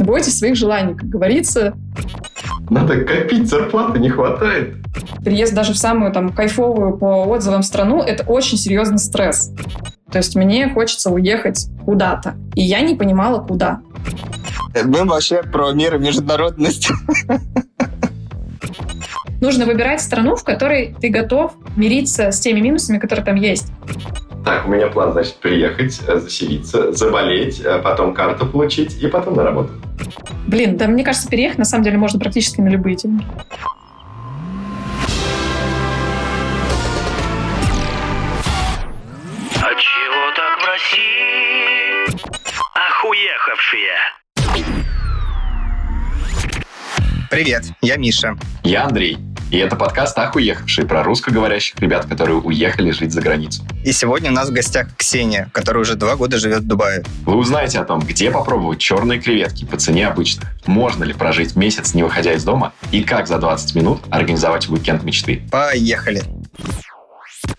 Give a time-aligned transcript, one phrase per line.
[0.00, 1.74] Бойтесь своих желаний, как говорится.
[2.70, 4.76] Надо копить, зарплаты не хватает.
[5.22, 9.52] Переезд даже в самую там кайфовую по отзывам страну– это очень серьезный стресс.
[10.10, 12.34] То есть мне хочется уехать куда-то.
[12.54, 13.80] И я не понимала, куда.
[14.74, 16.90] Мы вообще про мир и международность.
[19.40, 23.72] Нужно выбирать страну, в которой ты готов мириться с теми минусами, которые там есть.
[24.44, 29.44] Так, у меня план, значит, приехать, заселиться, заболеть, э, потом карту получить и потом на
[29.44, 29.70] работу.
[30.46, 33.24] Блин, да мне кажется, переехать на самом деле можно практически на любые деньги.
[39.56, 42.06] А чего так в России?
[42.74, 43.98] Охуехавшие.
[47.30, 48.36] Привет, я Миша.
[48.64, 49.16] Я Андрей.
[49.50, 53.64] И это подкаст «Ах, уехавший» про русскоговорящих ребят, которые уехали жить за границу.
[53.84, 57.02] И сегодня у нас в гостях Ксения, которая уже два года живет в Дубае.
[57.26, 61.94] Вы узнаете о том, где попробовать черные креветки по цене обычных, можно ли прожить месяц,
[61.94, 65.42] не выходя из дома, и как за 20 минут организовать уикенд мечты.
[65.50, 66.22] Поехали.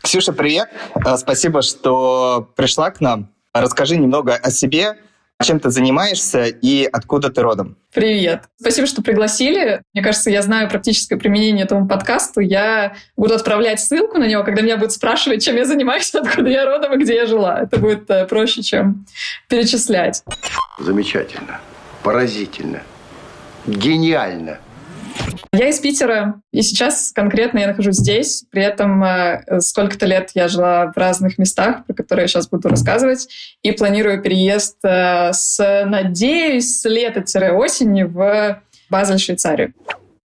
[0.01, 0.69] Ксюша, привет.
[1.05, 3.29] Э, Спасибо, что пришла к нам.
[3.53, 4.95] Расскажи немного о себе,
[5.43, 7.77] чем ты занимаешься и откуда ты родом.
[7.93, 8.43] Привет.
[8.59, 9.81] Спасибо, что пригласили.
[9.93, 12.39] Мне кажется, я знаю практическое применение этому подкасту.
[12.39, 16.65] Я буду отправлять ссылку на него, когда меня будут спрашивать, чем я занимаюсь, откуда я
[16.65, 17.59] родом и где я жила.
[17.61, 19.05] Это будет э, проще, чем
[19.49, 20.23] перечислять.
[20.79, 21.59] Замечательно.
[22.03, 22.81] Поразительно.
[23.67, 24.59] Гениально.
[25.53, 28.45] Я из Питера, и сейчас конкретно я нахожусь здесь.
[28.51, 32.69] При этом э, сколько-то лет я жила в разных местах, про которые я сейчас буду
[32.69, 33.27] рассказывать,
[33.61, 39.73] и планирую переезд э, с, надеюсь, с лета-осени в Базель, Швейцарию.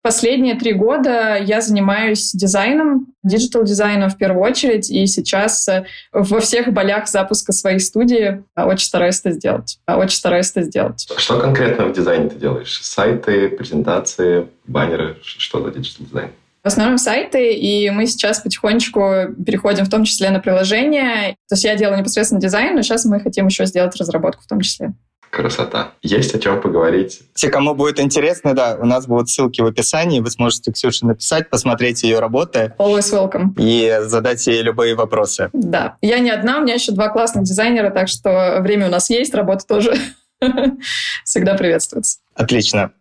[0.06, 6.72] Последние три года я занимаюсь дизайном, digital-дизайном в первую очередь, и сейчас э, во всех
[6.72, 9.80] болях запуска своей студии очень стараюсь это сделать.
[9.88, 11.08] Очень стараюсь это сделать.
[11.17, 12.81] Что конкретно в дизайне ты делаешь?
[12.84, 15.17] Сайты, презентации, баннеры?
[15.23, 16.30] Что за digital-дизайн?
[16.64, 21.35] В основном сайты, и мы сейчас потихонечку переходим в том числе на приложения.
[21.50, 24.62] То есть я делаю непосредственно дизайн, но сейчас мы хотим еще сделать разработку в том
[24.62, 24.94] числе.
[25.35, 25.91] Красота.
[26.01, 27.19] Есть о чем поговорить.
[27.34, 30.22] Те, кому будет интересно, да, у нас будут ссылки в описании.
[30.22, 32.73] Вы сможете Ксюше написать, посмотреть ее работы.
[32.79, 33.53] Always welcome.
[33.57, 35.50] И задать ей любые вопросы.
[35.51, 35.97] Да.
[36.01, 39.34] Я не одна, у меня еще два классных дизайнера, так что время у нас есть,
[39.34, 39.97] работа тоже
[41.25, 42.19] всегда приветствуется.
[42.34, 42.91] Отлично.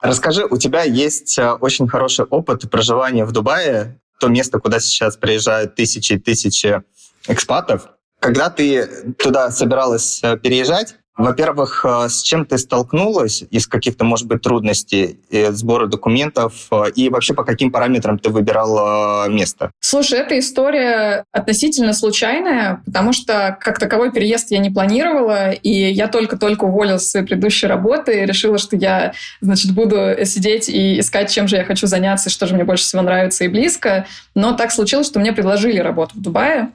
[0.00, 5.18] Расскажи, у тебя есть э, очень хороший опыт проживания в Дубае, то место, куда сейчас
[5.18, 6.82] приезжают тысячи и тысячи
[7.26, 7.90] экспатов.
[8.18, 14.26] Когда ты туда собиралась э, переезжать, во-первых, э, с чем ты столкнулась из каких-то, может
[14.26, 15.18] быть, трудностей
[15.50, 19.70] сбора документов и вообще по каким параметрам ты выбирала место?
[19.80, 26.08] Слушай, эта история относительно случайная, потому что как таковой переезд я не планировала, и я
[26.08, 31.30] только-только уволилась с своей предыдущей работы и решила, что я, значит, буду сидеть и искать,
[31.30, 34.06] чем же я хочу заняться, что же мне больше всего нравится и близко.
[34.34, 36.70] Но так случилось, что мне предложили работу в Дубае.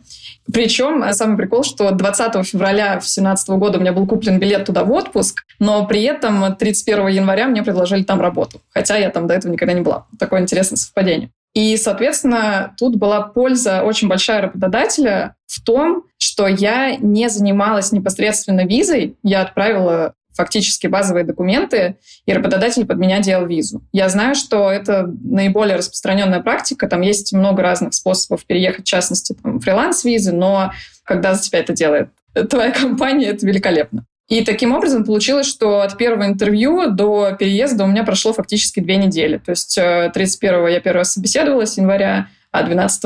[0.51, 4.91] Причем самый прикол, что 20 февраля 2017 года у меня был куплен билет туда в
[4.91, 9.51] отпуск, но при этом 31 января мне предложили там работу, хотя я там до этого
[9.51, 10.07] никогда не была.
[10.19, 11.31] Такое интересное совпадение.
[11.53, 18.65] И, соответственно, тут была польза очень большая работодателя в том, что я не занималась непосредственно
[18.65, 23.83] визой, я отправила фактически базовые документы, и работодатель под меня делал визу.
[23.91, 29.35] Я знаю, что это наиболее распространенная практика, там есть много разных способов переехать, в частности,
[29.43, 30.71] фриланс-визы, но
[31.03, 32.09] когда за тебя это делает
[32.49, 34.05] твоя компания, это великолепно.
[34.33, 38.95] И таким образом получилось, что от первого интервью до переезда у меня прошло фактически две
[38.95, 39.37] недели.
[39.37, 43.03] То есть 31-го э, я первый раз собеседовалась, января, а 12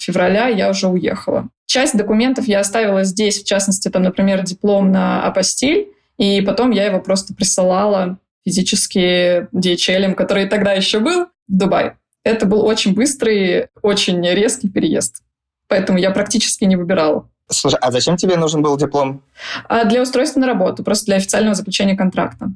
[0.00, 1.50] февраля я уже уехала.
[1.66, 5.86] Часть документов я оставила здесь, в частности, там, например, диплом на апостиль,
[6.18, 11.92] и потом я его просто присылала физически DHL, который тогда еще был в Дубай.
[12.24, 15.22] Это был очень быстрый, очень резкий переезд.
[15.68, 17.30] Поэтому я практически не выбирала.
[17.48, 19.22] Слушай, а зачем тебе нужен был диплом?
[19.68, 22.50] А для устройства на работу, просто для официального заключения контракта.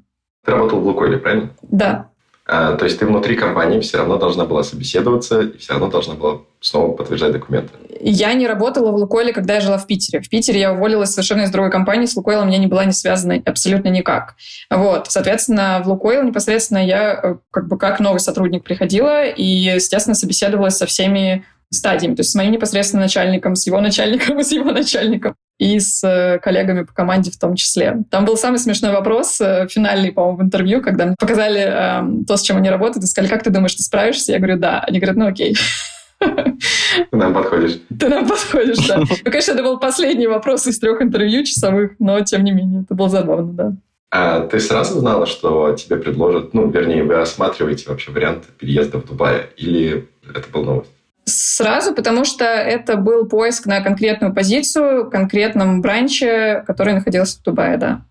[0.44, 1.50] Ты работал в Лукойле, правильно?
[1.62, 2.10] Да.
[2.52, 6.14] А, то есть ты внутри компании все равно должна была собеседоваться и все равно должна
[6.14, 7.72] была снова подтверждать документы.
[8.00, 10.20] Я не работала в Лукойле, когда я жила в Питере.
[10.20, 12.06] В Питере я уволилась совершенно из другой компании.
[12.06, 14.34] С Лукойлом я не была не связана абсолютно никак.
[14.68, 15.06] Вот.
[15.08, 20.76] Соответственно, в Лукойл непосредственно я э, как бы как новый сотрудник приходила и, естественно, собеседовалась
[20.76, 22.14] со всеми стадиями.
[22.14, 26.38] То есть с моим непосредственно начальником, с его начальником и с его начальником и с
[26.42, 28.02] коллегами по команде в том числе.
[28.10, 32.36] Там был самый смешной вопрос, э, финальный, по-моему, в интервью, когда мне показали э, то,
[32.36, 34.32] с чем они работают, и сказали, как ты думаешь, ты справишься?
[34.32, 34.80] Я говорю, да.
[34.80, 35.54] Они говорят, ну окей.
[36.18, 37.80] Ты нам подходишь.
[37.98, 38.98] Ты нам подходишь, да.
[39.24, 42.94] Ну, конечно, это был последний вопрос из трех интервью часовых, но тем не менее, это
[42.94, 43.72] было забавно, да.
[44.10, 49.06] А ты сразу знала, что тебе предложат, ну, вернее, вы осматриваете вообще вариант переезда в
[49.06, 50.90] Дубай, или это был новость?
[51.30, 57.76] Сразу, потому что это был поиск на конкретную позицию, конкретном бранче, который находился в Дубае,
[57.76, 58.02] да.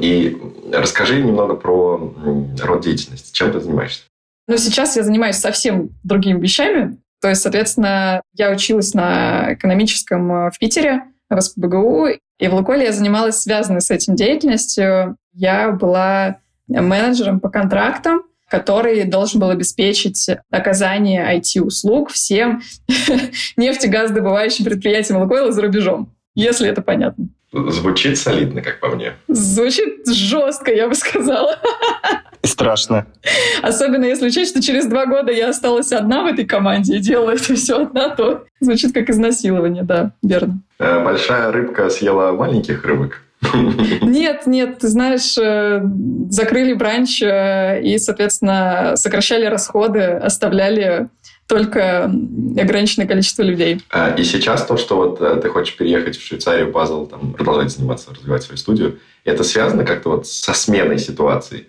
[0.00, 0.36] И
[0.72, 2.14] расскажи немного про
[2.62, 3.32] род деятельности.
[3.32, 4.02] Чем ты занимаешься?
[4.48, 6.98] Ну, сейчас я занимаюсь совсем другими вещами.
[7.20, 12.84] То есть, соответственно, я училась на экономическом э, в Питере, в СПБГУ, и в Лукойле
[12.84, 15.16] я занималась связанной с этим деятельностью.
[15.32, 16.38] Я была
[16.68, 22.62] менеджером по контрактам, который должен был обеспечить оказание IT-услуг всем
[23.56, 27.28] нефтегазодобывающим предприятиям Лукойла за рубежом, если это понятно.
[27.52, 29.14] Звучит солидно, как по мне.
[29.28, 31.58] Звучит жестко, я бы сказала.
[32.42, 33.06] И страшно.
[33.62, 37.30] Особенно если учесть, что через два года я осталась одна в этой команде и делала
[37.30, 40.60] это все одна, то звучит как изнасилование, да, верно.
[40.78, 43.22] Э, большая рыбка съела маленьких рыбок.
[44.02, 45.80] Нет, нет, ты знаешь, э,
[46.30, 51.08] закрыли бранч э, и, соответственно, сокращали расходы, оставляли
[51.46, 53.80] только ограниченное количество людей.
[53.90, 57.70] А, и сейчас то, что вот э, ты хочешь переехать в Швейцарию, Базел, там, продолжать
[57.70, 61.68] заниматься, развивать свою студию, это связано как-то вот со сменой ситуации?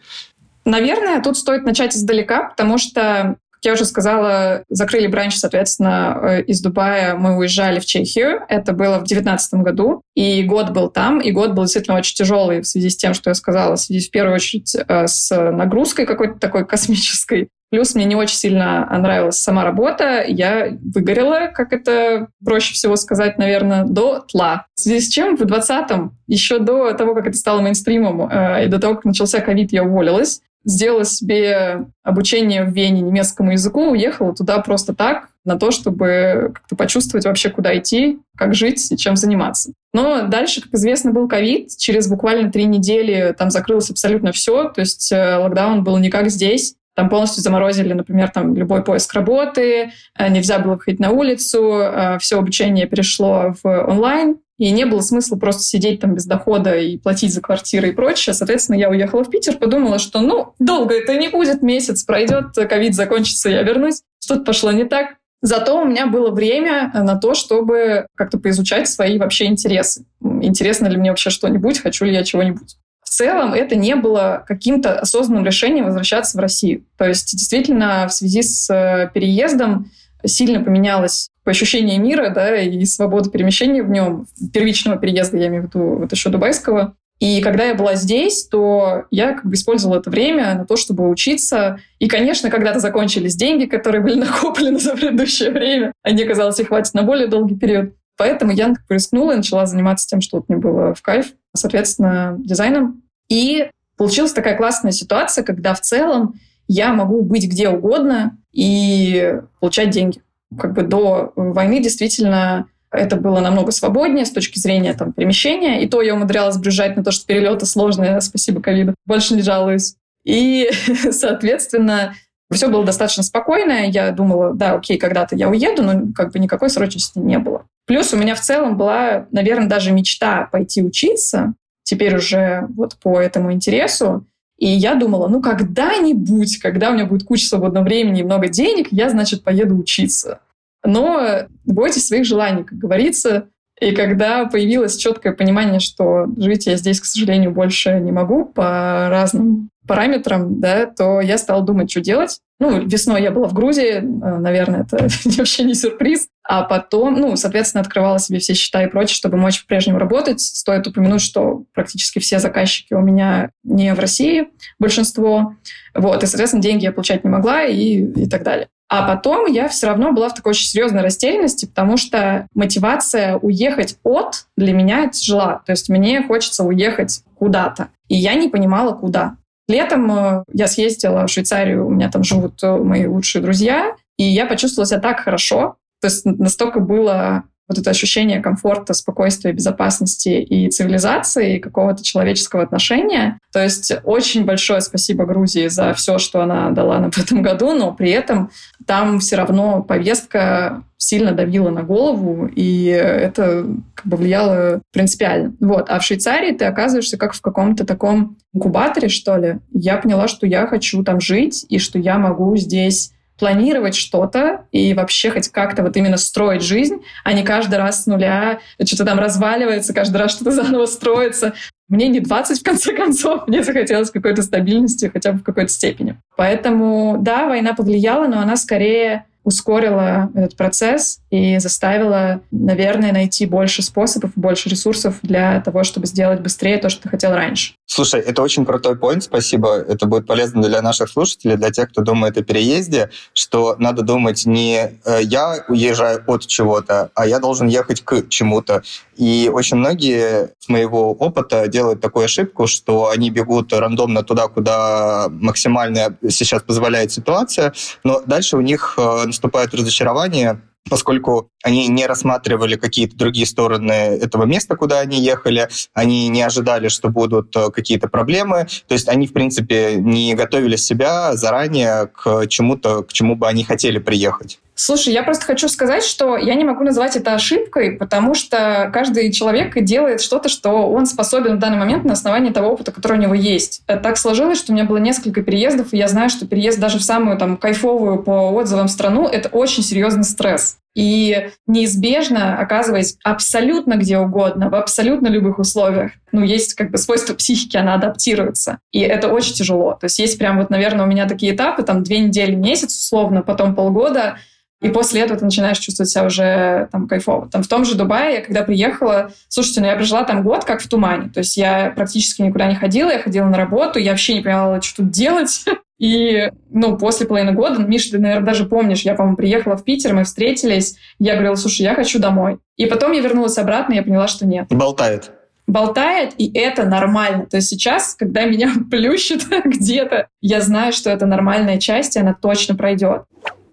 [0.65, 6.42] Наверное, тут стоит начать издалека, потому что как я уже сказала, закрыли бранч, соответственно, э,
[6.44, 8.42] из Дубая мы уезжали в Чехию.
[8.50, 10.04] Это было в 2019 году.
[10.15, 13.31] И год был там, и год был действительно очень тяжелый в связи с тем, что
[13.31, 17.50] я сказала, в связи в первую очередь э, с нагрузкой какой-то такой космической.
[17.69, 20.24] Плюс мне не очень сильно нравилась сама работа.
[20.25, 24.68] Я выгорела, как это проще всего сказать, наверное, до тла.
[24.75, 28.68] В связи с чем в 20-м, еще до того, как это стало мейнстримом, э, и
[28.68, 34.36] до того, как начался ковид, я уволилась сделала себе обучение в Вене немецкому языку, уехала
[34.36, 39.16] туда просто так, на то, чтобы как-то почувствовать вообще, куда идти, как жить и чем
[39.16, 39.72] заниматься.
[39.94, 41.69] Но дальше, как известно, был ковид.
[41.78, 44.66] Через буквально три недели там закрылось абсолютно все.
[44.69, 46.75] То есть э, локдаун был не как здесь.
[46.96, 52.18] Там полностью заморозили, например, там любой поиск работы, э, нельзя было выходить на улицу, э,
[52.19, 56.98] все обучение перешло в онлайн, и не было смысла просто сидеть там без дохода и
[56.98, 58.33] платить за квартиры и прочее.
[58.33, 62.95] Соответственно, я уехала в Питер, подумала, что ну, долго это не будет, месяц пройдет, ковид
[62.95, 64.01] закончится, я вернусь.
[64.19, 65.15] Что-то пошло не так.
[65.42, 70.06] Зато у меня было время на то, чтобы как-то поизучать свои вообще интересы.
[70.21, 72.75] Интересно ли мне вообще что-нибудь, хочу ли я чего-нибудь
[73.07, 76.83] в целом это не было каким-то осознанным решением возвращаться в Россию.
[76.98, 79.89] То есть действительно в связи с э, переездом
[80.27, 85.65] сильно поменялось ощущение мира да, и свобода перемещения в нем, первичного переезда, я имею в
[85.68, 86.95] виду вот еще дубайского.
[87.19, 91.09] И когда я была здесь, то я как бы использовала это время на то, чтобы
[91.09, 91.79] учиться.
[91.97, 95.94] И, конечно, когда-то закончились деньги, которые были накоплены за предыдущее время.
[96.03, 97.94] Они, казалось, их хватит на более долгий период.
[98.18, 101.27] Поэтому я как бы рискнула и начала заниматься тем, что вот мне было в кайф
[101.57, 103.03] соответственно, дизайном.
[103.30, 109.92] И получилась такая классная ситуация, когда в целом я могу быть где угодно и получать
[109.92, 110.22] деньги.
[110.58, 115.84] Как бы до войны действительно это было намного свободнее с точки зрения там, перемещения.
[115.84, 118.96] И то я умудрялась брюзжать на то, что перелеты сложные, спасибо ковиду.
[119.06, 119.96] Больше не жалуюсь.
[120.24, 120.69] И,
[121.12, 122.16] соответственно,
[122.52, 123.88] все было достаточно спокойно.
[123.88, 127.66] Я думала, да, окей, когда-то я уеду, но как бы никакой срочности не было.
[127.86, 131.54] Плюс у меня в целом была, наверное, даже мечта пойти учиться,
[131.84, 134.25] теперь уже вот по этому интересу.
[134.57, 138.87] И я думала, ну когда-нибудь, когда у меня будет куча свободного времени и много денег,
[138.92, 140.40] я, значит, поеду учиться.
[140.83, 143.49] Но бойтесь своих желаний, как говорится.
[143.80, 149.07] И когда появилось четкое понимание, что жить я здесь, к сожалению, больше не могу по
[149.09, 152.39] разным параметрам, да, то я стала думать, что делать.
[152.59, 156.27] Ну, весной я была в Грузии, э, наверное, это вообще не сюрприз.
[156.44, 160.41] А потом, ну, соответственно, открывала себе все счета и прочее, чтобы мочь по-прежнему работать.
[160.41, 165.56] Стоит упомянуть, что практически все заказчики у меня не в России, большинство.
[165.94, 168.67] Вот, и, соответственно, деньги я получать не могла и, и так далее.
[168.89, 173.97] А потом я все равно была в такой очень серьезной растерянности, потому что мотивация уехать
[174.03, 175.61] от для меня тяжела.
[175.65, 177.89] То есть мне хочется уехать куда-то.
[178.07, 179.35] И я не понимала, куда.
[179.68, 184.24] Летом э, я съездила в Швейцарию, у меня там живут э, мои лучшие друзья, и
[184.24, 185.76] я почувствовала себя так хорошо.
[186.02, 192.64] То есть настолько было вот это ощущение комфорта, спокойствия, безопасности и цивилизации, и какого-то человеческого
[192.64, 193.40] отношения.
[193.52, 197.74] То есть очень большое спасибо Грузии за все, что она дала нам в этом году,
[197.74, 198.52] но при этом
[198.86, 205.54] там все равно повестка сильно давила на голову, и это как бы влияло принципиально.
[205.59, 205.90] Вот.
[205.90, 209.59] А в Швейцарии ты оказываешься как в каком-то таком инкубаторе, что ли.
[209.71, 214.94] Я поняла, что я хочу там жить, и что я могу здесь планировать что-то и
[214.94, 219.19] вообще хоть как-то вот именно строить жизнь, а не каждый раз с нуля что-то там
[219.19, 221.53] разваливается, каждый раз что-то заново строится.
[221.87, 226.17] Мне не 20, в конце концов, мне захотелось какой-то стабильности хотя бы в какой-то степени.
[226.35, 233.81] Поэтому, да, война повлияла, но она скорее ускорила этот процесс и заставила, наверное, найти больше
[233.81, 237.75] способов, больше ресурсов для того, чтобы сделать быстрее то, что ты хотел раньше.
[237.85, 239.75] Слушай, это очень крутой point, спасибо.
[239.77, 244.45] Это будет полезно для наших слушателей, для тех, кто думает о переезде, что надо думать
[244.45, 248.83] не э, я уезжаю от чего-то, а я должен ехать к чему-то.
[249.16, 255.27] И очень многие с моего опыта делают такую ошибку, что они бегут рандомно туда, куда
[255.30, 257.73] максимально сейчас позволяет ситуация,
[258.04, 264.45] но дальше у них э, наступает разочарование, поскольку они не рассматривали какие-то другие стороны этого
[264.45, 269.27] места, куда они ехали, они не ожидали, что будут э, какие-то проблемы, то есть они,
[269.27, 274.59] в принципе, не готовили себя заранее к чему-то, к чему бы они хотели приехать.
[274.80, 279.31] Слушай, я просто хочу сказать, что я не могу назвать это ошибкой, потому что каждый
[279.31, 283.22] человек делает что-то, что он способен в данный момент на основании того опыта, который у
[283.22, 283.81] него есть.
[283.88, 287.04] Так сложилось, что у меня было несколько переездов, и я знаю, что переезд даже в
[287.04, 290.78] самую там кайфовую по отзывам страну— это очень серьезный стресс.
[290.94, 297.34] И неизбежно, оказываясь абсолютно где угодно, в абсолютно любых условиях, ну, есть как бы свойство
[297.34, 298.78] психики, она адаптируется.
[298.92, 299.94] И это очень тяжело.
[299.94, 303.42] То есть есть прям вот, наверное, у меня такие этапы, там, две недели, месяц условно,
[303.42, 304.38] потом полгода,
[304.81, 307.50] и после этого ты начинаешь чувствовать себя уже там кайфово.
[307.50, 310.81] Там в том же Дубае, я когда приехала, слушайте, ну я прожила там год как
[310.81, 311.30] в тумане.
[311.30, 314.81] То есть я практически никуда не ходила, я ходила на работу, я вообще не понимала,
[314.81, 315.66] что тут делать.
[316.00, 320.14] И, ну, после половины года, Миша, ты, наверное, даже помнишь, я, по-моему, приехала в Питер,
[320.14, 322.60] мы встретились, я говорила, слушай, я хочу домой.
[322.76, 324.68] И потом я вернулась обратно, и я поняла, что нет.
[324.69, 325.31] Болтает.
[325.66, 327.48] Болтает, и это нормально.
[327.48, 332.36] То есть сейчас, когда меня плющит где-то, я знаю, что это нормальная часть, и она
[332.40, 333.24] точно пройдет.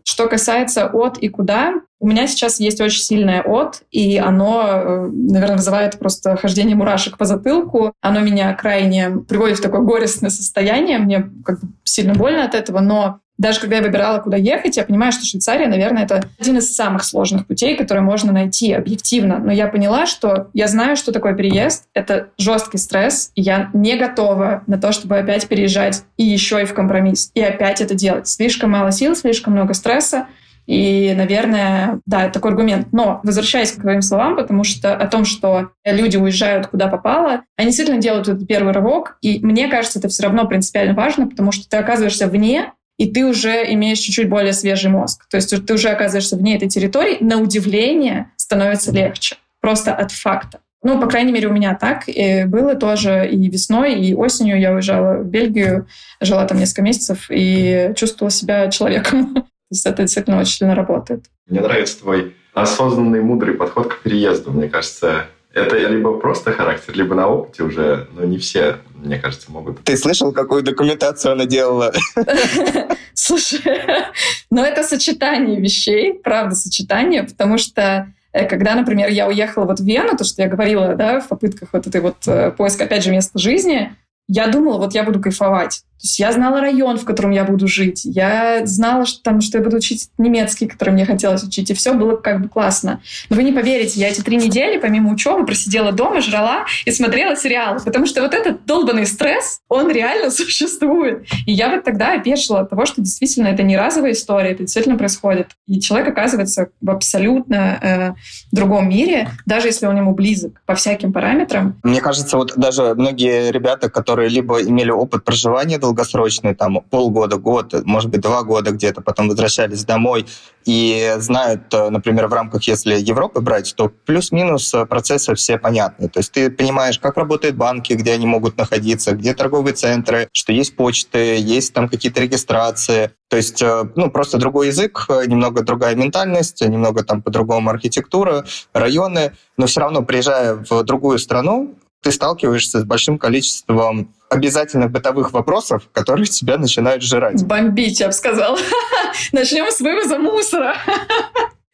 [0.04, 5.08] Что касается от и куда, у меня сейчас есть очень сильное от, и оно, э,
[5.10, 7.94] наверное, вызывает просто хождение мурашек по затылку.
[8.02, 10.98] Оно меня крайне приводит в такое горестное состояние.
[10.98, 14.84] Мне как бы сильно больно от этого, но даже когда я выбирала, куда ехать, я
[14.84, 19.38] понимаю, что Швейцария, наверное, это один из самых сложных путей, которые можно найти объективно.
[19.38, 21.84] Но я поняла, что я знаю, что такое переезд.
[21.94, 26.64] Это жесткий стресс, и я не готова на то, чтобы опять переезжать и еще и
[26.64, 27.30] в компромисс.
[27.34, 28.28] И опять это делать.
[28.28, 30.26] Слишком мало сил, слишком много стресса.
[30.66, 32.88] И, наверное, да, это такой аргумент.
[32.92, 37.68] Но возвращаясь к твоим словам, потому что о том, что люди уезжают куда попало, они
[37.68, 39.18] действительно делают этот первый рывок.
[39.20, 43.24] И мне кажется, это все равно принципиально важно, потому что ты оказываешься вне, и ты
[43.24, 45.26] уже имеешь чуть-чуть более свежий мозг.
[45.28, 49.36] То есть ты уже оказываешься вне этой территории, на удивление становится легче.
[49.60, 50.60] Просто от факта.
[50.82, 54.74] Ну, по крайней мере, у меня так и было тоже и весной, и осенью я
[54.74, 55.88] уезжала в Бельгию,
[56.20, 59.34] жила там несколько месяцев и чувствовала себя человеком.
[59.34, 61.24] То есть это действительно очень сильно работает.
[61.48, 64.52] Мне нравится твой осознанный, мудрый подход к переезду.
[64.52, 69.50] Мне кажется, это либо просто характер, либо на опыте уже, но не все, мне кажется,
[69.52, 69.82] могут.
[69.84, 71.92] Ты слышал, какую документацию она делала?
[73.14, 73.60] Слушай,
[74.50, 79.84] ну это сочетание вещей, правда, сочетание, потому что э, когда, например, я уехала вот в
[79.84, 83.12] Вену, то, что я говорила, да, в попытках вот этой вот э, поиска, опять же,
[83.12, 83.94] места жизни,
[84.26, 85.84] я думала, вот я буду кайфовать.
[86.00, 88.02] То есть я знала район, в котором я буду жить.
[88.04, 91.70] Я знала, что, там, что я буду учить немецкий, который мне хотелось учить.
[91.70, 93.00] И все было как бы классно.
[93.30, 97.36] Но вы не поверите, я эти три недели, помимо учебы, просидела дома, жрала и смотрела
[97.36, 97.80] сериалы.
[97.82, 101.26] Потому что вот этот долбанный стресс, он реально существует.
[101.46, 104.98] И я вот тогда опешила от того, что действительно это не разовая история, это действительно
[104.98, 105.52] происходит.
[105.66, 108.12] И человек оказывается в абсолютно э,
[108.52, 111.78] другом мире, даже если он ему близок по всяким параметрам.
[111.82, 117.74] Мне кажется, вот даже многие ребята, которые либо имели опыт проживания долгосрочные, там полгода, год,
[117.84, 120.26] может быть, два года где-то, потом возвращались домой
[120.64, 126.08] и знают, э, например, в рамках, если Европы брать, то плюс-минус э, процессы все понятны.
[126.08, 130.52] То есть ты понимаешь, как работают банки, где они могут находиться, где торговые центры, что
[130.52, 133.10] есть почты, есть там какие-то регистрации.
[133.28, 139.32] То есть, э, ну, просто другой язык, немного другая ментальность, немного там по-другому архитектура, районы,
[139.58, 141.74] но все равно, приезжая в другую страну,
[142.04, 147.42] ты сталкиваешься с большим количеством обязательных бытовых вопросов, которые тебя начинают жрать.
[147.44, 148.58] Бомбить, я бы сказала.
[149.32, 150.76] Начнем с вывоза мусора.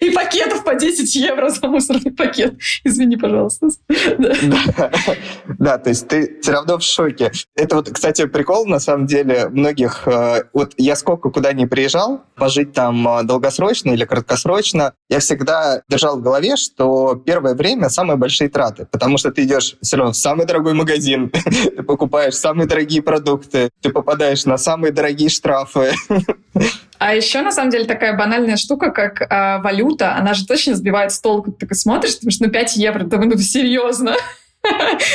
[0.01, 2.55] И пакетов по 10 евро за мусорный пакет.
[2.85, 3.69] Извини, пожалуйста.
[4.19, 4.91] Да.
[5.59, 5.79] Да.
[5.79, 7.33] то есть ты все равно в шоке.
[7.55, 10.07] Это вот, кстати, прикол, на самом деле, многих...
[10.07, 15.83] Э, вот я сколько куда не приезжал, пожить там э, долгосрочно или краткосрочно, я всегда
[15.89, 20.13] держал в голове, что первое время самые большие траты, потому что ты идешь все равно
[20.13, 21.31] в самый дорогой магазин,
[21.77, 25.93] ты покупаешь самые дорогие продукты, ты попадаешь на самые дорогие штрафы.
[27.01, 31.13] А еще, на самом деле, такая банальная штука, как э, валюта, она же точно сбивает
[31.13, 31.51] с толку.
[31.51, 34.15] Ты такой смотришь, потому что ну 5 евро, да ну серьезно.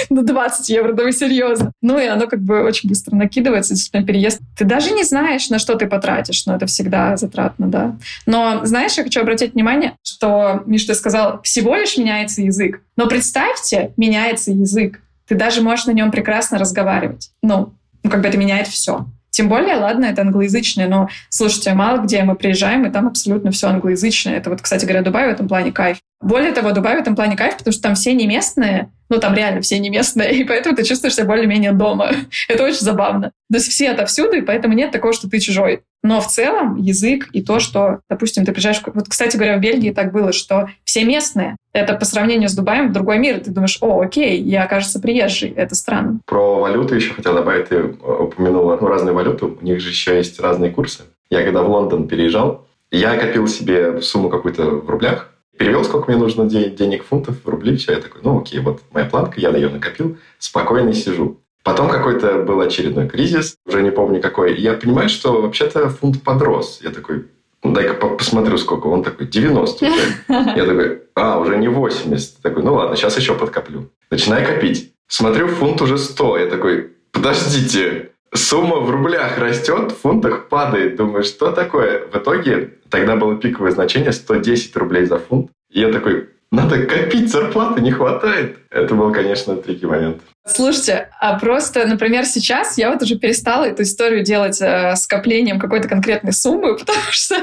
[0.09, 1.71] на 20 евро, да вы серьезно.
[1.83, 4.41] Ну и оно как бы очень быстро накидывается, действительно, переезд.
[4.57, 7.95] Ты даже не знаешь, на что ты потратишь, но это всегда затратно, да.
[8.25, 12.81] Но знаешь, я хочу обратить внимание, что, Миш, ты сказал, всего лишь меняется язык.
[12.97, 15.01] Но представьте, меняется язык.
[15.27, 17.29] Ты даже можешь на нем прекрасно разговаривать.
[17.43, 19.05] Ну, ну как бы это меняет все.
[19.35, 23.67] Тем более, ладно, это англоязычное, но, слушайте, мало где мы приезжаем, и там абсолютно все
[23.67, 24.37] англоязычное.
[24.37, 25.97] Это вот, кстати говоря, Дубай в этом плане кайф.
[26.21, 29.35] Более того, Дубай в этом плане кайф, потому что там все не местные, ну, там
[29.35, 32.11] реально все не местные, и поэтому ты чувствуешь себя более-менее дома.
[32.47, 33.33] это очень забавно.
[33.51, 35.81] То есть все отовсюду, и поэтому нет такого, что ты чужой.
[36.05, 38.79] Но в целом язык и то, что, допустим, ты приезжаешь...
[38.93, 41.55] Вот, кстати говоря, в Бельгии так было, что все местные.
[41.73, 43.39] Это по сравнению с Дубаем другой мир.
[43.39, 45.49] Ты думаешь, о, окей, я, кажется, приезжий.
[45.49, 46.19] Это странно.
[46.27, 47.69] Про валюту еще хотел добавить.
[47.69, 49.47] Ты упомянула ну, разные валюты.
[49.47, 51.05] У них же еще есть разные курсы.
[51.31, 56.19] Я когда в Лондон переезжал, я копил себе сумму какую-то в рублях, перевел, сколько мне
[56.21, 57.93] нужно денег, фунтов, рублей, все.
[57.93, 61.41] Я такой, ну окей, вот моя планка, я на ее накопил, спокойно сижу.
[61.65, 64.55] Потом какой-то был очередной кризис, уже не помню какой.
[64.55, 66.79] Я понимаю, что вообще-то фунт подрос.
[66.83, 67.25] Я такой,
[67.63, 68.85] ну, дай-ка посмотрю, сколько.
[68.85, 69.95] Он такой, 90 уже.
[70.27, 72.43] Я такой, а, уже не 80.
[72.43, 73.89] Такой, ну ладно, сейчас еще подкоплю.
[74.11, 74.93] Начинаю копить.
[75.07, 76.37] Смотрю, фунт уже 100.
[76.37, 80.97] Я такой, подождите, сумма в рублях растет, в фунтах падает.
[80.97, 82.05] Думаю, что такое?
[82.05, 85.49] В итоге тогда было пиковое значение 110 рублей за фунт.
[85.71, 88.59] И я такой, надо копить, зарплаты не хватает.
[88.69, 90.21] Это был, конечно, трики момент.
[90.47, 95.87] Слушайте, а просто, например, сейчас я вот уже перестала эту историю делать э, скоплением какой-то
[95.87, 97.35] конкретной суммы, потому что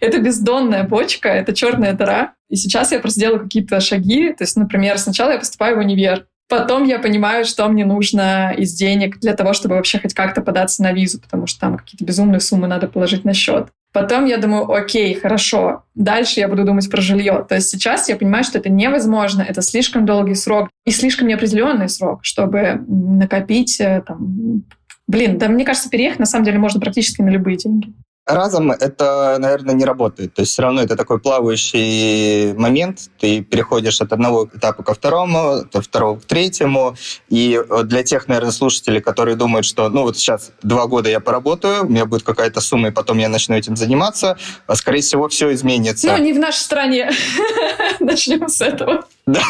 [0.00, 2.32] это бездонная бочка, это черная дыра.
[2.48, 4.32] И сейчас я просто делаю какие-то шаги.
[4.32, 6.26] То есть, например, сначала я поступаю в универ.
[6.48, 10.82] Потом я понимаю, что мне нужно из денег для того, чтобы вообще хоть как-то податься
[10.82, 13.68] на визу, потому что там какие-то безумные суммы надо положить на счет.
[14.00, 17.44] Потом я думаю, окей, хорошо, дальше я буду думать про жилье.
[17.48, 21.88] То есть сейчас я понимаю, что это невозможно, это слишком долгий срок и слишком неопределенный
[21.88, 24.64] срок, чтобы накопить э, там,
[25.06, 27.94] Блин, да мне кажется, переехать на самом деле можно практически на любые деньги
[28.28, 30.34] разом это, наверное, не работает.
[30.34, 33.10] То есть все равно это такой плавающий момент.
[33.18, 36.96] Ты переходишь от одного этапа ко второму, от второго к третьему.
[37.28, 41.84] И для тех, наверное, слушателей, которые думают, что ну вот сейчас два года я поработаю,
[41.84, 45.52] у меня будет какая-то сумма, и потом я начну этим заниматься, а, скорее всего, все
[45.54, 46.08] изменится.
[46.08, 47.10] Ну, не в нашей стране.
[48.00, 49.04] Начнем с этого.
[49.28, 49.42] Да.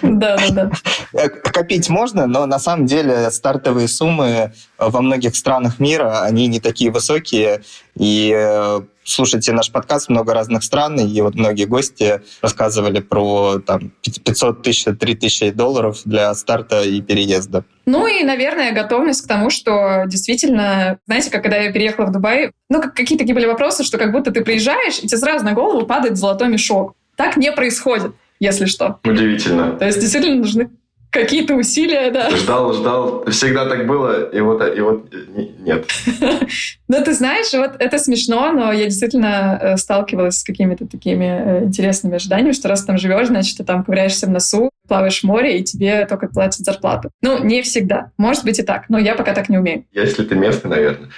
[0.00, 0.70] Да, да,
[1.12, 1.28] да.
[1.28, 6.90] Копить можно, но на самом деле стартовые суммы во многих странах мира, они не такие
[6.90, 7.60] высокие.
[7.94, 13.92] И э, слушайте наш подкаст много разных стран, и вот многие гости рассказывали про там,
[14.00, 17.64] 500 тысяч, 3 тысячи долларов для старта и переезда.
[17.84, 22.52] Ну и, наверное, готовность к тому, что действительно, знаете, как когда я переехала в Дубай,
[22.70, 25.52] ну, как, какие такие были вопросы, что как будто ты приезжаешь, и тебе сразу на
[25.52, 26.94] голову падает золотой мешок.
[27.16, 28.98] Так не происходит если что.
[29.04, 29.72] Удивительно.
[29.72, 30.70] То есть действительно нужны
[31.10, 32.30] какие-то усилия, да.
[32.30, 33.24] Ждал, ждал.
[33.30, 35.12] Всегда так было, и вот, и вот
[35.58, 35.86] нет.
[36.90, 41.64] Ну, ты знаешь, вот это смешно, но я действительно э, сталкивалась с какими-то такими э,
[41.64, 45.58] интересными ожиданиями, что раз там живешь, значит, ты там ковыряешься в носу, плаваешь в море,
[45.58, 47.10] и тебе только платят зарплату.
[47.20, 48.10] Ну, не всегда.
[48.16, 49.84] Может быть и так, но я пока так не умею.
[49.92, 51.10] Если ты местный, наверное.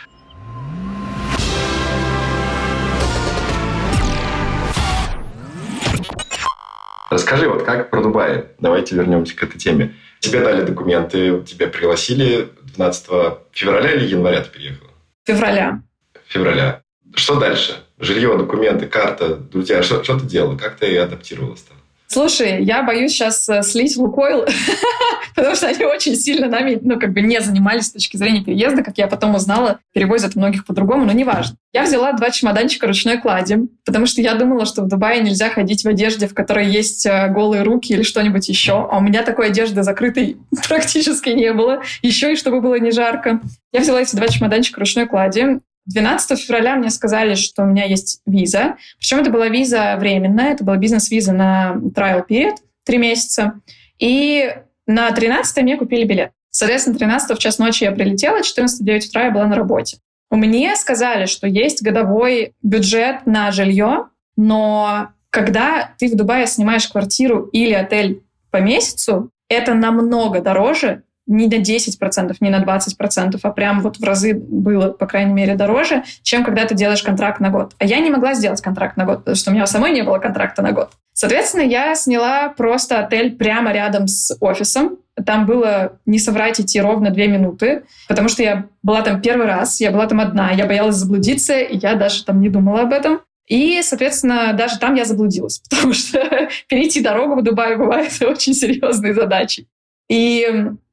[7.11, 8.47] Расскажи, вот как про Дубай?
[8.61, 9.97] Давайте вернемся к этой теме.
[10.21, 13.07] Тебе дали документы, тебя пригласили 12
[13.53, 14.91] февраля или января ты переехала?
[15.25, 15.83] Февраля.
[16.29, 16.83] Февраля.
[17.17, 17.85] Что дальше?
[17.99, 19.83] Жилье, документы, карта, друзья.
[19.83, 20.57] Что, что ты делала?
[20.57, 21.77] Как ты адаптировалась там?
[22.13, 24.45] Слушай, я боюсь сейчас э, слить Лукойл,
[25.37, 28.83] потому что они очень сильно нами, ну, как бы не занимались с точки зрения переезда,
[28.83, 31.57] как я потом узнала, перевозят многих по-другому, но неважно.
[31.73, 35.85] Я взяла два чемоданчика ручной клади, потому что я думала, что в Дубае нельзя ходить
[35.85, 39.47] в одежде, в которой есть э, голые руки или что-нибудь еще, а у меня такой
[39.47, 40.37] одежды закрытой
[40.69, 43.41] практически не было, еще и чтобы было не жарко.
[43.73, 48.21] Я взяла эти два чемоданчика ручной клади, 12 февраля мне сказали, что у меня есть
[48.27, 48.77] виза.
[48.99, 53.61] Причем это была виза временная, это была бизнес-виза на trial period, три месяца.
[53.99, 54.55] И
[54.87, 56.33] на 13 мне купили билет.
[56.51, 59.99] Соответственно, 13 в час ночи я прилетела, 14 в 9 утра я была на работе.
[60.31, 67.49] Мне сказали, что есть годовой бюджет на жилье, но когда ты в Дубае снимаешь квартиру
[67.53, 73.81] или отель по месяцу, это намного дороже, не на 10%, не на 20%, а прям
[73.81, 77.75] вот в разы было, по крайней мере, дороже, чем когда ты делаешь контракт на год.
[77.79, 80.19] А я не могла сделать контракт на год, потому что у меня самой не было
[80.19, 80.91] контракта на год.
[81.13, 84.99] Соответственно, я сняла просто отель прямо рядом с офисом.
[85.25, 89.81] Там было, не соврать, идти ровно две минуты, потому что я была там первый раз,
[89.81, 93.21] я была там одна, я боялась заблудиться, и я даже там не думала об этом.
[93.47, 99.13] И, соответственно, даже там я заблудилась, потому что перейти дорогу в Дубае бывает очень серьезной
[99.13, 99.69] задачей.
[100.11, 100.45] И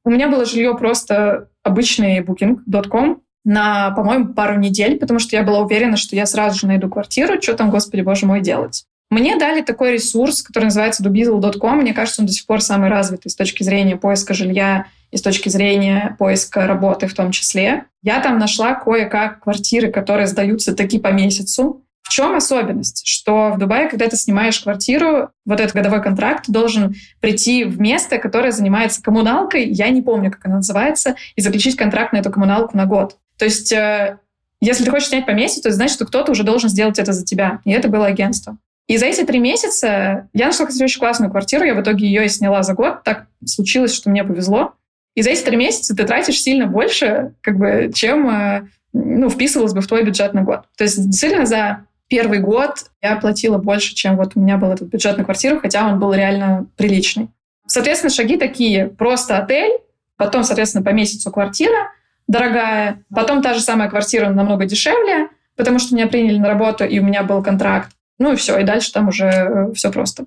[0.04, 5.60] у меня было жилье просто обычный booking.com на, по-моему, пару недель, потому что я была
[5.60, 8.86] уверена, что я сразу же найду квартиру, что там, господи, боже мой, делать.
[9.10, 11.80] Мне дали такой ресурс, который называется dubizzle.com.
[11.80, 15.22] Мне кажется, он до сих пор самый развитый с точки зрения поиска жилья и с
[15.22, 17.86] точки зрения поиска работы в том числе.
[18.04, 21.86] Я там нашла кое-как квартиры, которые сдаются таки по месяцу.
[22.08, 23.06] В чем особенность?
[23.06, 28.18] Что в Дубае, когда ты снимаешь квартиру, вот этот годовой контракт должен прийти в место,
[28.18, 32.78] которое занимается коммуналкой, я не помню, как она называется, и заключить контракт на эту коммуналку
[32.78, 33.18] на год.
[33.38, 34.20] То есть, э,
[34.62, 37.26] если ты хочешь снять по месяцу, то значит, что кто-то уже должен сделать это за
[37.26, 37.60] тебя.
[37.66, 38.58] И это было агентство.
[38.88, 41.66] И за эти три месяца я нашла, кстати, очень классную квартиру.
[41.66, 43.04] Я в итоге ее и сняла за год.
[43.04, 44.76] Так случилось, что мне повезло.
[45.14, 49.74] И за эти три месяца ты тратишь сильно больше, как бы, чем э, ну, вписывалось
[49.74, 50.62] бы в твой бюджет на год.
[50.78, 54.90] То есть действительно за первый год я платила больше, чем вот у меня был этот
[54.90, 57.30] бюджет на квартиру, хотя он был реально приличный.
[57.66, 58.88] Соответственно, шаги такие.
[58.88, 59.80] Просто отель,
[60.16, 61.92] потом, соответственно, по месяцу квартира
[62.28, 67.00] дорогая, потом та же самая квартира намного дешевле, потому что меня приняли на работу, и
[67.00, 67.92] у меня был контракт.
[68.20, 70.26] Ну и все, и дальше там уже э, все просто.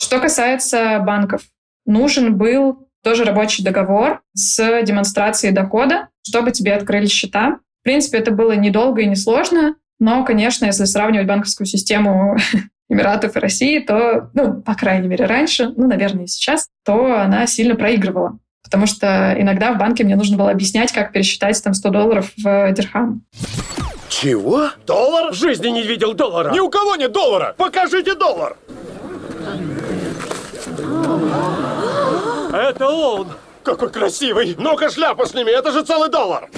[0.00, 1.42] Что касается банков,
[1.86, 7.58] нужен был тоже рабочий договор с демонстрацией дохода, чтобы тебе открыли счета.
[7.80, 12.36] В принципе, это было недолго и несложно, но, конечно, если сравнивать банковскую систему
[12.88, 17.46] Эмиратов и России, то, ну, по крайней мере, раньше, ну, наверное, и сейчас, то она
[17.46, 18.38] сильно проигрывала.
[18.64, 22.72] Потому что иногда в банке мне нужно было объяснять, как пересчитать там 100 долларов в
[22.72, 23.22] дирхам.
[24.08, 24.70] Чего?
[24.86, 25.32] Доллар?
[25.32, 26.52] В жизни не видел доллара.
[26.52, 27.54] Ни у кого нет доллара.
[27.56, 28.56] Покажите доллар.
[32.52, 33.28] Это он!
[33.62, 34.56] Какой красивый!
[34.58, 36.48] Ну-ка шляпу сними, это же целый доллар!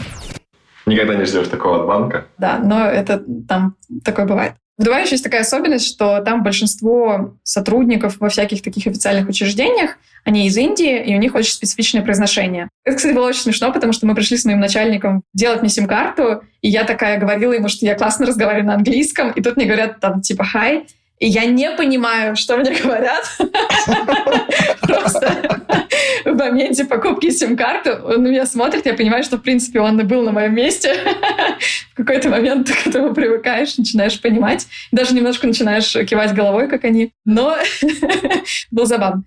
[0.87, 2.27] Никогда не ждешь такого от банка.
[2.39, 4.55] Да, но это там такое бывает.
[4.79, 9.97] В Дубае еще есть такая особенность, что там большинство сотрудников во всяких таких официальных учреждениях,
[10.25, 12.69] они из Индии, и у них очень специфичное произношение.
[12.85, 16.43] Это, кстати, было очень смешно, потому что мы пришли с моим начальником делать мне сим-карту,
[16.63, 20.01] и я такая говорила ему, что я классно разговариваю на английском, и тут мне говорят
[20.01, 20.87] там типа «хай»,
[21.23, 23.25] и я не понимаю, что мне говорят.
[24.81, 25.61] Просто
[26.25, 30.03] в моменте покупки сим-карты он на меня смотрит, я понимаю, что, в принципе, он и
[30.03, 30.97] был на моем месте.
[31.93, 34.67] В какой-то момент ты к этому привыкаешь, начинаешь понимать.
[34.91, 37.13] Даже немножко начинаешь кивать головой, как они.
[37.25, 37.57] Но
[38.73, 39.23] был забавно.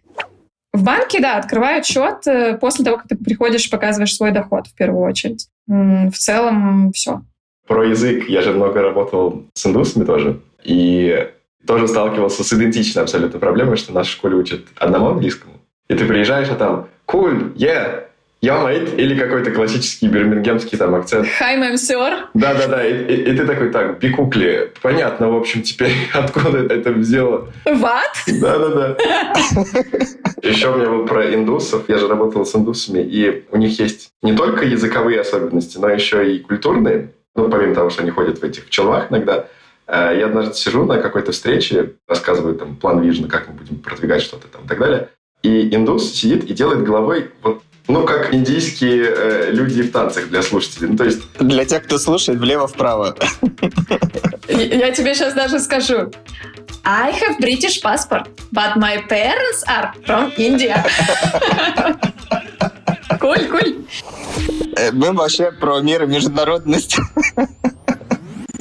[0.73, 4.75] В банке, да, открывают счет э, после того, как ты приходишь, показываешь свой доход в
[4.75, 5.47] первую очередь.
[5.65, 7.21] В целом все.
[7.65, 8.27] Про язык.
[8.27, 10.41] Я же много работал с индусами тоже.
[10.65, 11.29] И
[11.67, 15.53] тоже сталкивался с идентичной абсолютно проблемой, что нас в школе учат одному английскому.
[15.87, 18.05] И ты приезжаешь, а там cool, yeah,
[18.41, 21.27] я mate, или какой-то классический бирмингемский там акцент.
[21.41, 22.25] Hi, ma'am, sir.
[22.35, 27.47] Да-да-да, и, и, и ты такой, так, бикукли, понятно, в общем, теперь откуда это взяло.
[27.65, 28.39] What?
[28.39, 28.97] Да-да-да.
[30.47, 31.85] Еще у меня был про индусов.
[31.87, 36.35] Я же работал с индусами, и у них есть не только языковые особенности, но еще
[36.35, 37.13] и культурные.
[37.35, 39.47] Ну, помимо того, что они ходят в этих челмах иногда,
[39.87, 44.47] я однажды сижу на какой-то встрече, рассказываю там план вижена, как мы будем продвигать что-то
[44.47, 45.09] там и так далее.
[45.43, 50.41] И индус сидит и делает головой вот ну, как индийские э, люди в танцах для
[50.41, 50.89] слушателей.
[50.89, 51.21] Ну, то есть...
[51.39, 53.15] Для тех, кто слушает влево-вправо.
[54.47, 56.11] Я тебе сейчас даже скажу.
[56.83, 60.83] I have British passport, but my parents are from India.
[63.19, 63.75] Куль, куль.
[64.77, 66.99] Э, мы вообще про меры международности.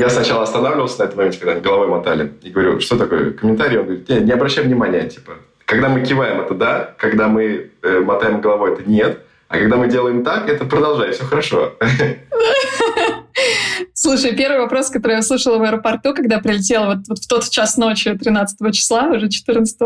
[0.04, 3.78] Я сначала останавливался на этом моменте, когда они головой мотали, и говорю, что такое комментарий?
[3.78, 5.32] Он говорит, не, не обращай внимания, типа,
[5.64, 9.88] когда мы киваем, это да, когда мы э, мотаем головой, это нет, а когда мы
[9.88, 11.78] делаем так, это продолжай, все хорошо.
[13.94, 17.78] Слушай, первый вопрос, который я слушала в аэропорту, когда прилетела вот, вот в тот час
[17.78, 19.80] ночи 13 числа, уже 14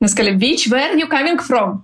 [0.00, 1.82] мне сказали, which, where you coming from?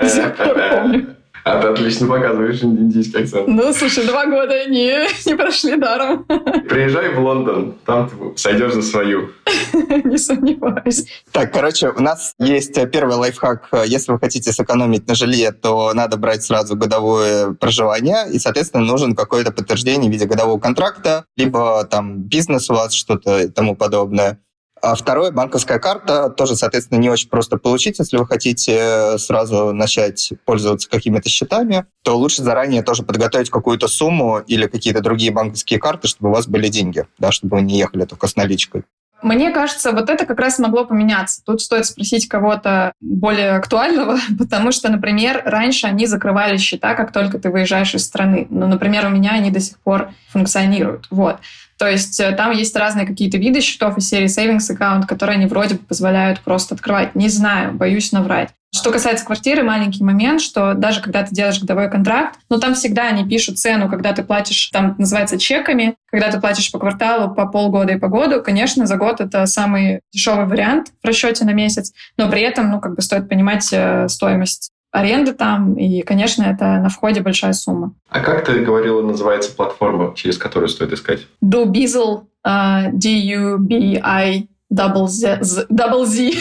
[0.00, 1.17] До сих пор помню.
[1.48, 3.48] А ты отлично показываешь индийский акцент.
[3.48, 6.24] Ну, слушай, два года не, не прошли даром.
[6.68, 9.30] Приезжай в Лондон, там ты сойдешь за свою.
[10.04, 11.06] Не сомневаюсь.
[11.32, 13.68] Так, короче, у нас есть первый лайфхак.
[13.86, 19.14] Если вы хотите сэкономить на жилье, то надо брать сразу годовое проживание, и, соответственно, нужен
[19.14, 24.40] какое-то подтверждение в виде годового контракта, либо там бизнес у вас, что-то и тому подобное.
[24.82, 27.98] А второе, банковская карта, тоже, соответственно, не очень просто получить.
[27.98, 33.88] Если вы хотите э, сразу начать пользоваться какими-то счетами, то лучше заранее тоже подготовить какую-то
[33.88, 37.78] сумму или какие-то другие банковские карты, чтобы у вас были деньги, да, чтобы вы не
[37.78, 38.84] ехали только с наличкой.
[39.20, 41.42] Мне кажется, вот это как раз могло поменяться.
[41.44, 47.38] Тут стоит спросить кого-то более актуального, потому что, например, раньше они закрывали счета, как только
[47.38, 48.46] ты выезжаешь из страны.
[48.50, 51.06] Ну, например, у меня они до сих пор функционируют.
[51.10, 51.38] Вот.
[51.78, 55.46] То есть э, там есть разные какие-то виды счетов из серии Savings Account, которые они
[55.46, 57.14] вроде бы позволяют просто открывать.
[57.14, 58.50] Не знаю, боюсь наврать.
[58.74, 63.08] Что касается квартиры, маленький момент, что даже когда ты делаешь годовой контракт, ну там всегда
[63.08, 67.46] они пишут цену, когда ты платишь, там называется чеками, когда ты платишь по кварталу, по
[67.46, 71.94] полгода и по году, конечно, за год это самый дешевый вариант в расчете на месяц,
[72.18, 76.78] но при этом, ну, как бы стоит понимать э, стоимость аренды там, и, конечно, это
[76.78, 77.94] на входе большая сумма.
[78.08, 81.26] А как ты говорила, называется платформа, через которую стоит искать?
[81.42, 86.32] Dubizzle, uh, D-U-B-I double Z, Z, double Z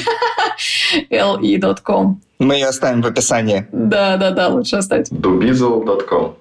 [1.10, 2.22] le.com.
[2.40, 3.68] Мы ее оставим в описании.
[3.72, 5.12] Да, да, да, лучше оставить.
[5.12, 6.36] Dubizzle.com.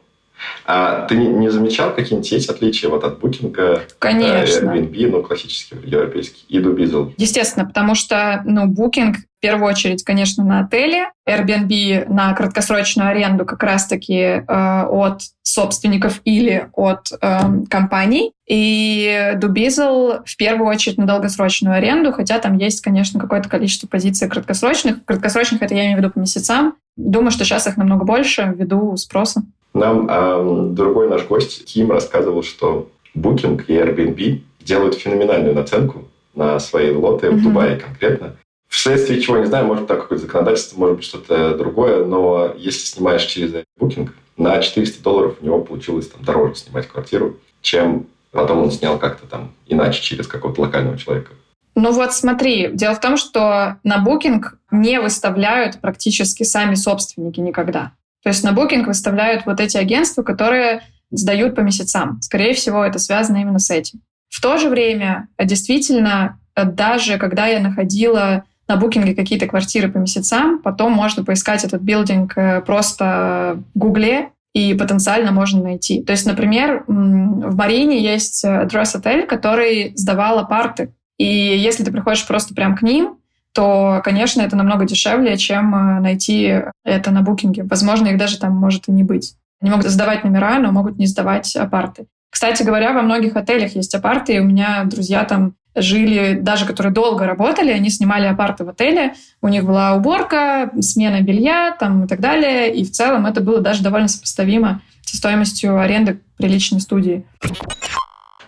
[0.66, 4.66] А ты не, замечал какие-нибудь есть отличия вот от букинга, Конечно.
[4.66, 7.14] Airbnb, ну, классический европейский, и Dubizzle?
[7.16, 13.44] Естественно, потому что, ну, букинг в первую очередь, конечно, на отеле, Airbnb на краткосрочную аренду
[13.44, 17.38] как раз-таки э, от собственников или от э,
[17.70, 23.86] компаний, и Dubizzle в первую очередь на долгосрочную аренду, хотя там есть, конечно, какое-то количество
[23.86, 25.04] позиций краткосрочных.
[25.04, 26.74] Краткосрочных это я имею в виду по месяцам.
[26.96, 29.44] Думаю, что сейчас их намного больше ввиду спроса.
[29.74, 36.58] Нам э, другой наш гость, Ким, рассказывал, что Booking и Airbnb делают феноменальную наценку на
[36.58, 37.36] свои лоты mm-hmm.
[37.36, 38.36] в Дубае конкретно.
[38.76, 43.24] Вследствие чего, не знаю, может, так какое-то законодательство, может быть, что-то другое, но если снимаешь
[43.24, 48.70] через Booking, на 400 долларов у него получилось там дороже снимать квартиру, чем потом он
[48.70, 51.32] снял как-то там иначе через какого-то локального человека.
[51.74, 57.92] Ну вот смотри, дело в том, что на Booking не выставляют практически сами собственники никогда.
[58.22, 62.20] То есть на Booking выставляют вот эти агентства, которые сдают по месяцам.
[62.20, 64.02] Скорее всего, это связано именно с этим.
[64.28, 70.60] В то же время, действительно, даже когда я находила на букинге какие-то квартиры по месяцам,
[70.60, 76.02] потом можно поискать этот билдинг э, просто в Гугле, и потенциально можно найти.
[76.02, 80.94] То есть, например, в Марине есть адрес-отель, который сдавал апарты.
[81.18, 83.18] И если ты приходишь просто прям к ним,
[83.52, 87.64] то, конечно, это намного дешевле, чем э, найти это на букинге.
[87.64, 89.34] Возможно, их даже там может и не быть.
[89.60, 92.06] Они могут сдавать номера, но могут не сдавать апарты.
[92.30, 96.92] Кстати говоря, во многих отелях есть апарты, и у меня друзья там жили, даже которые
[96.92, 102.08] долго работали, они снимали апарты в отеле, у них была уборка, смена белья там, и
[102.08, 107.24] так далее, и в целом это было даже довольно сопоставимо со стоимостью аренды приличной студии.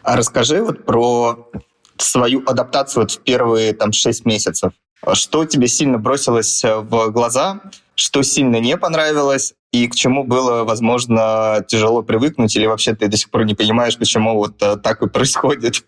[0.02, 1.50] А расскажи вот про
[1.98, 4.72] свою адаптацию вот в первые там шесть месяцев.
[5.12, 7.60] Что тебе сильно бросилось э, в глаза,
[7.94, 13.16] что сильно не понравилось, и к чему было, возможно, тяжело привыкнуть, или вообще ты до
[13.16, 15.84] сих пор не понимаешь, почему вот э, так и происходит?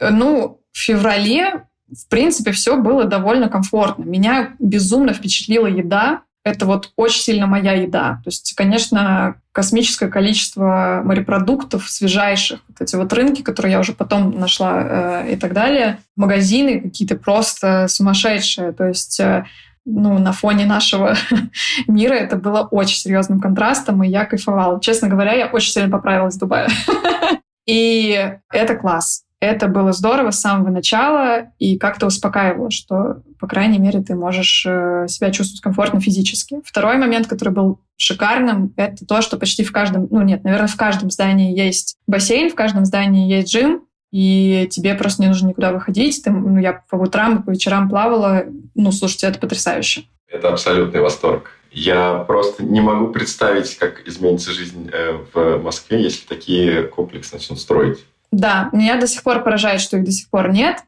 [0.00, 4.04] Ну, в феврале, в принципе, все было довольно комфортно.
[4.04, 6.20] Меня безумно впечатлила еда.
[6.44, 8.20] Это вот очень сильно моя еда.
[8.22, 14.38] То есть, конечно, космическое количество морепродуктов свежайших, вот эти вот рынки, которые я уже потом
[14.38, 18.72] нашла э, и так далее, магазины какие-то просто сумасшедшие.
[18.72, 19.46] То есть э,
[19.86, 21.16] ну, на фоне нашего
[21.88, 24.78] мира это было очень серьезным контрастом, и я кайфовала.
[24.82, 26.68] Честно говоря, я очень сильно поправилась в Дубае.
[27.66, 33.78] И это класс это было здорово с самого начала и как-то успокаивало, что, по крайней
[33.78, 36.60] мере, ты можешь э, себя чувствовать комфортно физически.
[36.64, 40.76] Второй момент, который был шикарным, это то, что почти в каждом, ну нет, наверное, в
[40.76, 43.82] каждом здании есть бассейн, в каждом здании есть джим,
[44.12, 46.22] и тебе просто не нужно никуда выходить.
[46.22, 48.44] Ты, ну, я по утрам и по вечерам плавала.
[48.74, 50.04] Ну, слушайте, это потрясающе.
[50.28, 51.50] Это абсолютный восторг.
[51.70, 57.60] Я просто не могу представить, как изменится жизнь э, в Москве, если такие комплексы начнут
[57.60, 58.06] строить.
[58.30, 60.78] Да, меня до сих пор поражает, что их до сих пор нет.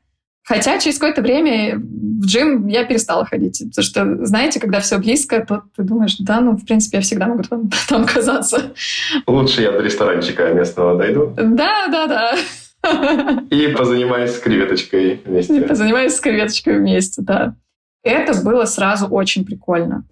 [0.49, 3.63] Хотя через какое-то время в джим я перестала ходить.
[3.69, 7.27] Потому что, знаете, когда все близко, то ты думаешь, да, ну, в принципе, я всегда
[7.27, 8.73] могу там, там оказаться.
[9.27, 11.35] Лучше я до ресторанчика местного дойду.
[11.37, 13.43] Да, да, да.
[13.51, 15.59] И позанимаюсь с креветочкой вместе.
[15.59, 17.55] И позанимаюсь с креветочкой вместе, да.
[18.03, 20.05] Это было сразу очень прикольно.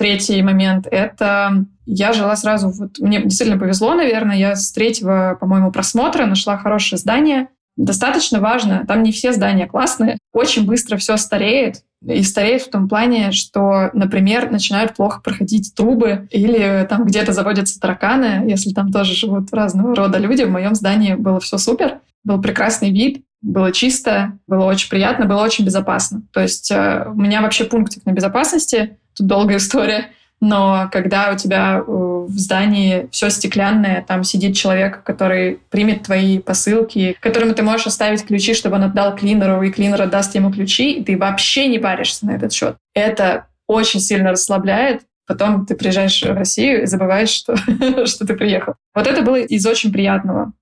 [0.00, 2.70] Третий момент— это я жила сразу...
[2.70, 4.38] Вот, мне действительно повезло, наверное.
[4.38, 7.48] Я с третьего, по-моему, просмотра нашла хорошее здание.
[7.76, 8.86] Достаточно важно.
[8.88, 10.16] Там не все здания классные.
[10.32, 11.82] Очень быстро все стареет.
[12.02, 17.78] И стареет в том плане, что, например, начинают плохо проходить трубы или там где-то заводятся
[17.78, 20.44] тараканы, если там тоже живут разного рода люди.
[20.44, 22.00] В моем здании было все супер.
[22.24, 26.22] Был прекрасный вид, было чисто, было очень приятно, было очень безопасно.
[26.32, 30.10] То есть э, у меня вообще пунктик на безопасности тут долгая история.
[30.40, 36.38] Но когда у тебя э, в здании все стеклянное, там сидит человек, который примет твои
[36.38, 40.92] посылки, которому ты можешь оставить ключи, чтобы он отдал клинеру, и клинер отдаст ему ключи,
[40.92, 42.76] и ты вообще не паришься на этот счет.
[42.94, 45.02] Это очень сильно расслабляет.
[45.26, 47.56] Потом ты приезжаешь в Россию и забываешь, что,
[48.06, 48.74] что ты приехал.
[48.94, 50.52] Вот это было из очень приятного.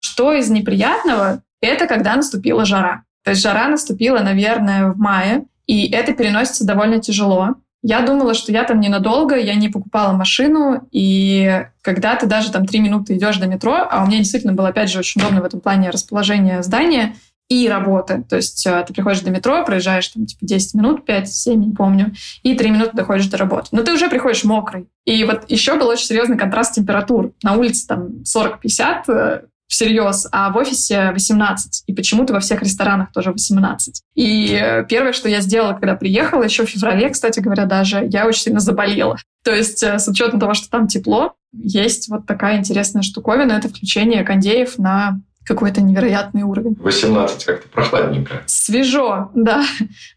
[0.00, 1.42] Что из неприятного?
[1.60, 3.04] Это когда наступила жара.
[3.24, 7.54] То есть жара наступила, наверное, в мае, и это переносится довольно тяжело.
[7.82, 12.64] Я думала, что я там ненадолго, я не покупала машину, и когда ты даже там
[12.64, 15.44] три минуты идешь до метро, а у меня действительно было, опять же, очень удобно в
[15.44, 17.16] этом плане расположение здания,
[17.52, 18.24] и работы.
[18.28, 22.14] То есть э, ты приходишь до метро, проезжаешь там типа 10 минут, 5-7, не помню,
[22.42, 23.68] и 3 минуты доходишь до работы.
[23.72, 24.88] Но ты уже приходишь мокрый.
[25.04, 27.32] И вот еще был очень серьезный контраст температур.
[27.42, 31.84] На улице там 40-50 э, всерьез, а в офисе 18.
[31.86, 34.02] И почему-то во всех ресторанах тоже 18.
[34.14, 38.26] И э, первое, что я сделала, когда приехала, еще в феврале, кстати говоря, даже, я
[38.26, 39.16] очень сильно заболела.
[39.42, 44.24] То есть с учетом того, что там тепло, есть вот такая интересная штуковина, это включение
[44.24, 46.76] кондеев на какой-то невероятный уровень.
[46.78, 48.42] 18 как-то прохладненько.
[48.46, 49.64] Свежо, да.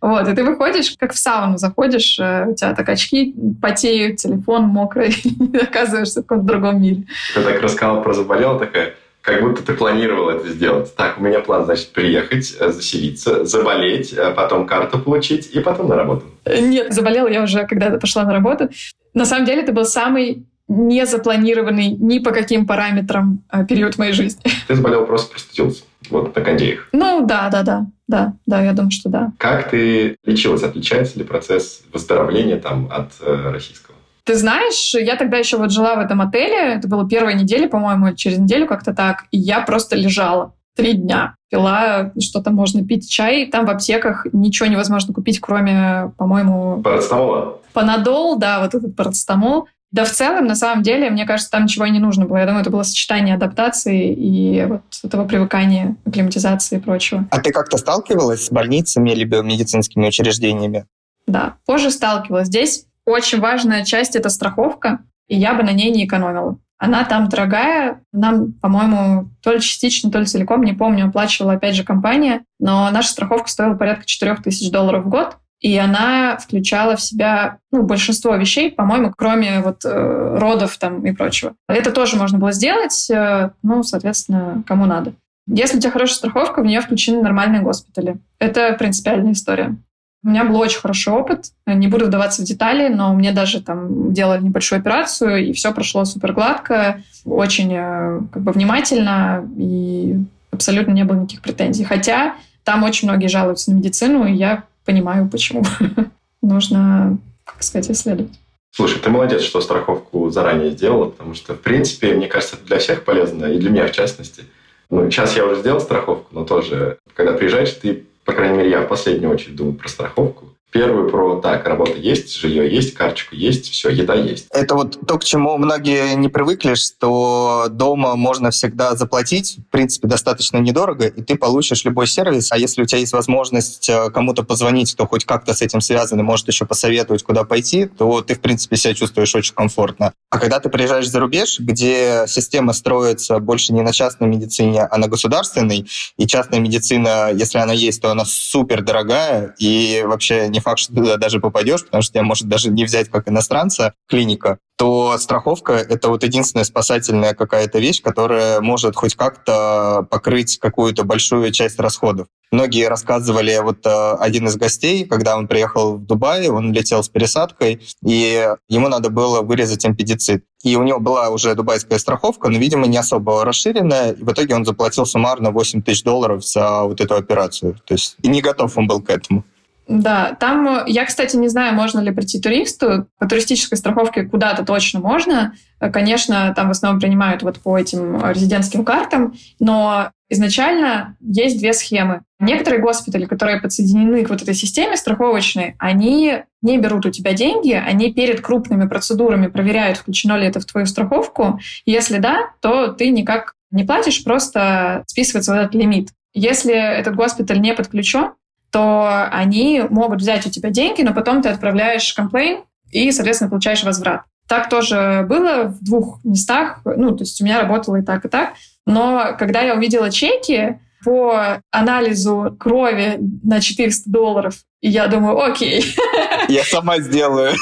[0.02, 4.64] Вот, и ты выходишь, как в сауну заходишь, э, у тебя так очки потеют, телефон
[4.64, 7.06] мокрый, и оказываешься в каком-то другом мире.
[7.34, 8.94] Ты так рассказала про заболела такая,
[9.26, 10.96] как будто ты планировал это сделать.
[10.96, 15.90] Так, у меня план, значит, приехать, э, заселиться, заболеть, э, потом карту получить и потом
[15.90, 16.26] на работу.
[16.46, 18.70] Нет, заболела я уже, когда пошла на работу.
[19.16, 24.14] На самом деле, это был самый не запланированный ни по каким параметрам э, период моей
[24.14, 24.42] жизни.
[24.68, 25.84] Ты заболел, просто простудился.
[26.12, 26.90] Вот на кондеях.
[26.92, 27.88] Ну, да, да, да.
[28.08, 29.32] Да, да, я думаю, что да.
[29.40, 30.62] Как ты лечилась?
[30.62, 33.95] Отличается ли процесс выздоровления там от э, российского?
[34.26, 38.16] Ты знаешь, я тогда еще вот жила в этом отеле, это было первая неделя, по-моему,
[38.16, 41.36] через неделю как-то так, и я просто лежала три дня.
[41.50, 43.46] Пила что-то можно пить, чай.
[43.46, 46.82] Там в аптеках ничего невозможно купить, кроме, по-моему...
[46.82, 47.60] Парацетамола?
[47.72, 49.68] Панадол, да, вот этот парацетамол.
[49.92, 52.38] Да в целом, на самом деле, мне кажется, там ничего и не нужно было.
[52.38, 57.26] Я думаю, это было сочетание адаптации и вот этого привыкания, акклиматизации и прочего.
[57.32, 60.86] А ты как-то сталкивалась с больницами либо медицинскими учреждениями?
[61.28, 62.48] Да, позже сталкивалась.
[62.48, 66.58] Здесь очень важная часть— это страховка, и я бы на ней не экономила.
[66.78, 71.76] Она там дорогая, нам, по-моему, то ли частично, то ли целиком, не помню, оплачивала опять
[71.76, 76.96] же компания, но наша страховка стоила порядка 4 тысяч долларов в год, и она включала
[76.96, 81.56] в себя ну, большинство вещей, по-моему, кроме вот э, родов там и прочего.
[81.70, 85.14] Это тоже можно было сделать, э, ну, соответственно, кому надо.
[85.48, 88.18] Если у тебя хорошая страховка, в нее включены нормальные госпитали.
[88.40, 89.78] Это принципиальная история.
[90.26, 91.52] У меня был очень хороший опыт.
[91.68, 96.04] Не буду вдаваться в детали, но мне даже там делали небольшую операцию, и все прошло
[96.04, 100.16] супер гладко, очень э, как бы внимательно, и
[100.50, 101.84] абсолютно не было никаких претензий.
[101.84, 105.64] Хотя там очень многие жалуются на медицину, и я понимаю, почему.
[106.42, 108.34] Нужно, как сказать, исследовать.
[108.72, 112.80] Слушай, ты молодец, что страховку заранее сделала, потому что, в принципе, мне кажется, это для
[112.80, 114.44] всех полезно, и для меня в частности.
[114.90, 118.82] Ну, сейчас я уже сделал страховку, но тоже, когда приезжаешь, ты, по крайней мере, я
[118.82, 120.55] в последнюю очередь думаю про страховку.
[120.76, 124.48] Первую про так, работа есть, жилье есть, карточку есть, все, еда есть.
[124.52, 130.10] Это вот то, к чему многие не привыкли, что дома можно всегда заплатить, в принципе,
[130.10, 132.52] достаточно недорого, и ты получишь любой сервис.
[132.52, 136.22] А если у тебя есть возможность э, кому-то позвонить, кто хоть как-то с этим связан
[136.26, 140.12] может еще посоветовать, куда пойти, то ты, в принципе, себя чувствуешь очень комфортно.
[140.30, 144.98] А когда ты приезжаешь за рубеж, где система строится больше не на частной медицине, а
[144.98, 150.65] на государственной, и частная медицина, если она есть, то она супер дорогая, и вообще не
[150.66, 153.94] факт, что ты туда даже попадешь, потому что тебя может даже не взять как иностранца
[154.10, 161.04] клиника, то страховка— это вот единственная спасательная какая-то вещь, которая может хоть как-то покрыть какую-то
[161.04, 162.28] большую часть расходов.
[162.52, 167.10] Многие рассказывали, вот э, один из гостей, когда он приехал в Дубай, он летел с
[167.10, 170.44] пересадкой, и ему надо было вырезать импедицит.
[170.64, 174.56] И у него была уже дубайская страховка, но, видимо, не особо расширенная, и в итоге
[174.56, 177.78] он заплатил суммарно 8 тысяч долларов за вот эту операцию.
[177.86, 179.44] То есть и не готов он был к этому.
[179.88, 183.08] Да, там, э, я, кстати, не знаю, можно ли прийти туристу.
[183.20, 185.54] По туристической страховке куда-то точно можно.
[185.80, 191.74] Э, конечно, там в основном принимают вот по этим резидентским картам, но изначально есть две
[191.74, 192.22] схемы.
[192.40, 197.74] Некоторые госпитали, которые подсоединены к вот этой системе страховочной, они не берут у тебя деньги,
[197.74, 201.60] они перед крупными процедурами проверяют, включено ли это в твою страховку.
[201.86, 206.10] Если да, то ты никак не платишь, просто списывается вот этот лимит.
[206.34, 208.32] Если этот госпиталь не подключен,
[208.76, 213.86] то они могут взять у тебя деньги, но потом ты отправляешь комплейн и, соответственно, получаешь
[213.86, 214.24] возврат.
[214.50, 216.82] Так тоже было в двух местах.
[216.84, 218.56] Ну, то есть у меня работало и так, и так.
[218.86, 224.56] Но когда я увидела чеки, по анализу крови на 400 долларов.
[224.86, 225.84] И я думаю, окей.
[226.48, 227.56] Я сама сделаю.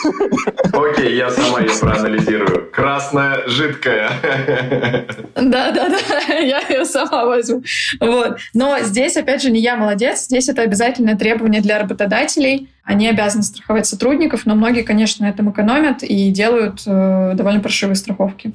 [0.74, 2.70] Окей, я сама ее проанализирую.
[2.70, 4.10] Красная, жидкая.
[5.34, 7.64] Да-да-да, я ее сама возьму.
[8.02, 8.40] Вот.
[8.54, 10.26] Но здесь, опять же, не я молодец.
[10.26, 12.70] Здесь это обязательное требование для работодателей.
[12.84, 17.96] Они обязаны страховать сотрудников, но многие, конечно, на этом экономят и делают э, довольно паршивые
[17.96, 18.52] страховки.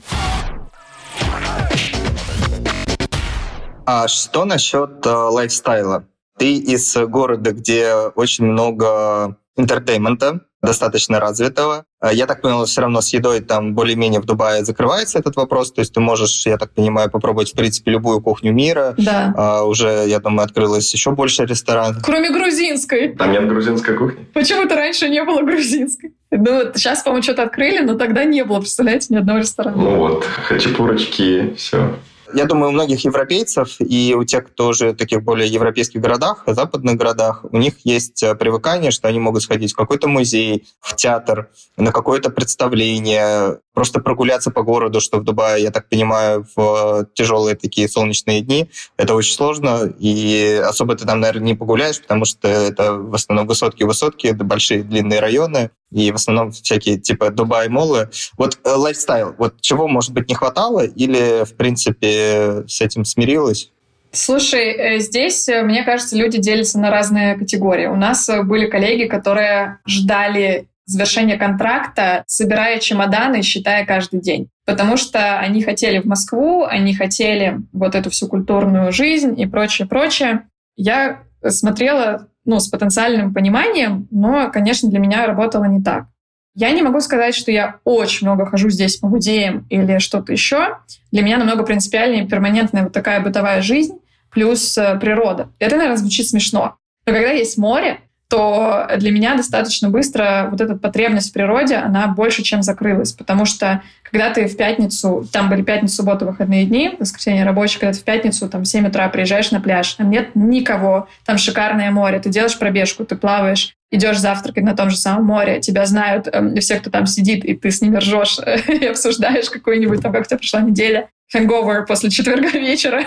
[3.86, 6.04] А что насчет э, lifestyle'а?
[6.39, 11.84] Ты из города, где очень много entertainment'а, достаточно развитого.
[12.01, 15.72] А Я так понял, все равно с едой там более-менее в Дубае закрывается этот вопрос.
[15.72, 18.95] То есть ты можешь, я так понимаю, попробовать, в принципе, любую кухню мира.
[18.99, 19.34] Да.
[19.36, 22.03] А, уже, я думаю, открылось еще больше ресторанов.
[22.05, 23.14] Кроме грузинской.
[23.14, 24.24] Там нет грузинской кухни?
[24.34, 26.12] Почему-то раньше не было грузинской.
[26.30, 29.76] Ну, вот сейчас, по-моему, что-то открыли, но тогда не было, представляете, ни одного ресторана.
[29.76, 31.95] Ну вот, хачапурочки, все.
[32.34, 36.44] Я думаю, у многих европейцев и у тех, кто уже в таких более европейских городах,
[36.46, 40.94] западных городах, у них есть э, привыкание, что они могут сходить в какой-то музей, в
[40.96, 47.06] театр, на какое-то представление, просто прогуляться по городу, что в Дубае, я так понимаю, в
[47.14, 52.24] тяжелые такие солнечные дни, это очень сложно, и особо ты там, наверное, не погуляешь, потому
[52.24, 58.11] что это в основном высотки-высотки, большие длинные районы, и в основном всякие типа Дубай-молы.
[58.36, 63.70] Вот э, лайфстайл, вот чего, может быть, не хватало или, в принципе, с этим смирилась?
[64.12, 67.86] Слушай, э, здесь, э, мне кажется, люди делятся на разные категории.
[67.86, 74.49] У нас э, были коллеги, которые ждали завершения контракта, собирая чемоданы, считая каждый день.
[74.64, 79.86] Потому что они хотели в Москву, они хотели вот эту всю культурную жизнь и прочее,
[79.86, 80.49] прочее.
[80.76, 86.07] Я смотрела ну, с потенциальным пониманием, но, конечно, для меня работало не так.
[86.55, 90.78] Я не могу сказать, что я очень много хожу здесь по музеям или что-то еще.
[91.12, 93.99] Для меня намного принципиальнее перманентная вот такая бытовая жизнь
[94.30, 95.51] плюс э, природа.
[95.59, 96.76] Это, наверное, звучит смешно.
[97.07, 102.08] Но когда есть море, то для меня достаточно быстро вот эта потребность в природе, она
[102.08, 103.12] больше, чем закрылась.
[103.12, 107.92] Потому что когда ты в пятницу, там были пятница, суббота, выходные дни, воскресенье рабочий, когда
[107.92, 111.90] ты в пятницу там в 7 утра приезжаешь на пляж, там нет никого, там шикарное
[111.90, 116.28] море, ты делаешь пробежку, ты плаваешь, идешь завтракать на том же самом море, тебя знают
[116.30, 120.22] э, все, кто там сидит, и ты с ними ржешь и обсуждаешь какую-нибудь там, как
[120.22, 123.04] у тебя прошла неделя, hangover после четверга вечера.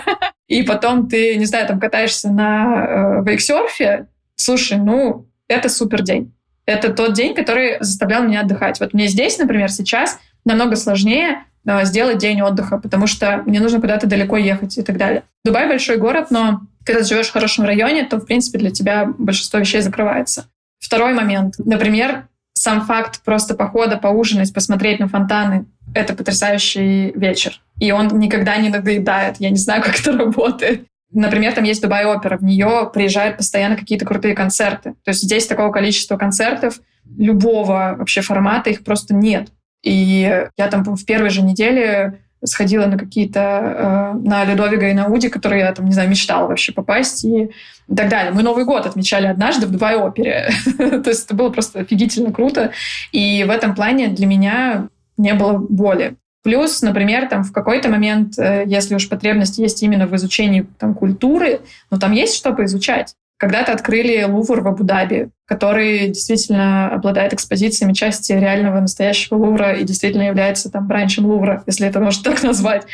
[0.48, 4.06] И потом ты, не знаю, там катаешься на э, вейксерфе,
[4.42, 6.34] Слушай, ну, это супер день.
[6.66, 8.80] Это тот день, который заставлял меня отдыхать.
[8.80, 13.80] Вот мне здесь, например, сейчас намного сложнее э, сделать день отдыха, потому что мне нужно
[13.80, 15.22] куда-то далеко ехать и так далее.
[15.44, 19.06] Дубай большой город, но когда ты живешь в хорошем районе, то, в принципе, для тебя
[19.16, 20.46] большинство вещей закрывается.
[20.80, 21.54] Второй момент.
[21.58, 27.60] Например, сам факт просто похода, поужинать, посмотреть на фонтаны— это потрясающий вечер.
[27.78, 29.36] И он никогда не надоедает.
[29.38, 30.88] Я не знаю, как это работает.
[31.12, 34.94] Например, там есть Дубай Опера, в нее приезжают постоянно какие-то крутые концерты.
[35.04, 36.80] То есть здесь такого количества концертов,
[37.18, 39.48] любого вообще формата, их просто нет.
[39.82, 45.06] И я там в первой же неделе сходила на какие-то, э, на Людовига и на
[45.06, 47.50] Уди, которые я там, не знаю, мечтала вообще попасть и,
[47.94, 48.32] так далее.
[48.32, 50.50] Мы Новый год отмечали однажды в Дубай опере.
[50.78, 52.72] То есть это было просто офигительно круто.
[53.12, 56.16] И в этом плане для меня не было боли.
[56.42, 60.94] Плюс, например, там в какой-то момент, э, если уж потребность есть именно в изучении там,
[60.94, 63.14] культуры, ну там есть что поизучать.
[63.38, 70.22] Когда-то открыли Лувр в Абу-Даби, который действительно обладает экспозициями части реального настоящего Лувра и действительно
[70.22, 72.86] является там бранчем Лувра, если это можно так назвать.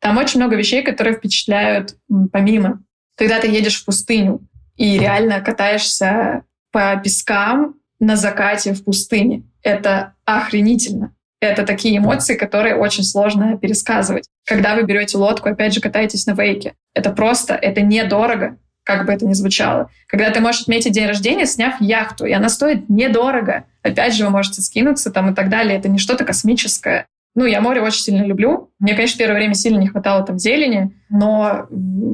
[0.00, 1.96] Там очень много вещей, которые впечатляют
[2.32, 2.82] помимо.
[3.16, 4.40] Когда ты едешь в пустыню
[4.76, 11.14] и реально катаешься по пескам на закате в пустыне, это охренительно.
[11.42, 14.28] Это такие эмоции, которые очень сложно пересказывать.
[14.46, 19.12] Когда вы берете лодку, опять же, катаетесь на вейке, это просто, это недорого, как бы
[19.12, 19.90] это ни звучало.
[20.06, 23.64] Когда ты можешь отметить день рождения, сняв яхту, и она стоит недорого.
[23.82, 25.76] Опять же, вы можете скинуться там и так далее.
[25.76, 27.06] Это не что-то космическое.
[27.34, 28.70] Ну, я море очень сильно люблю.
[28.78, 31.66] Мне, конечно, первое время сильно не хватало там зелени, но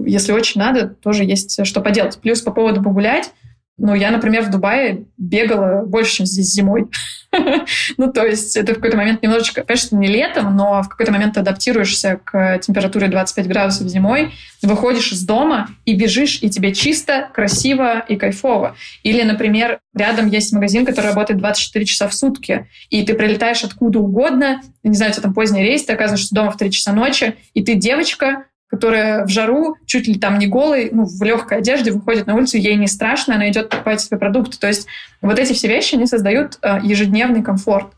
[0.07, 2.18] если очень надо, тоже есть что поделать.
[2.18, 3.31] Плюс по поводу погулять,
[3.79, 6.89] ну, я, например, в Дубае бегала больше, чем здесь зимой.
[7.97, 11.35] ну, то есть это в какой-то момент немножечко, конечно, не летом, но в какой-то момент
[11.35, 17.29] ты адаптируешься к температуре 25 градусов зимой, выходишь из дома и бежишь, и тебе чисто,
[17.33, 18.76] красиво и кайфово.
[19.05, 24.01] Или, например, рядом есть магазин, который работает 24 часа в сутки, и ты прилетаешь откуда
[24.01, 27.37] угодно, не знаю, у тебя там поздний рейс, ты оказываешься дома в 3 часа ночи,
[27.55, 31.91] и ты девочка, которая в жару, чуть ли там не голой, ну, в легкой одежде
[31.91, 34.59] выходит на улицу, ей не страшно, она идет покупать себе продукты.
[34.59, 34.87] То есть
[35.23, 37.93] вот эти все вещи, они создают э, ежедневный комфорт.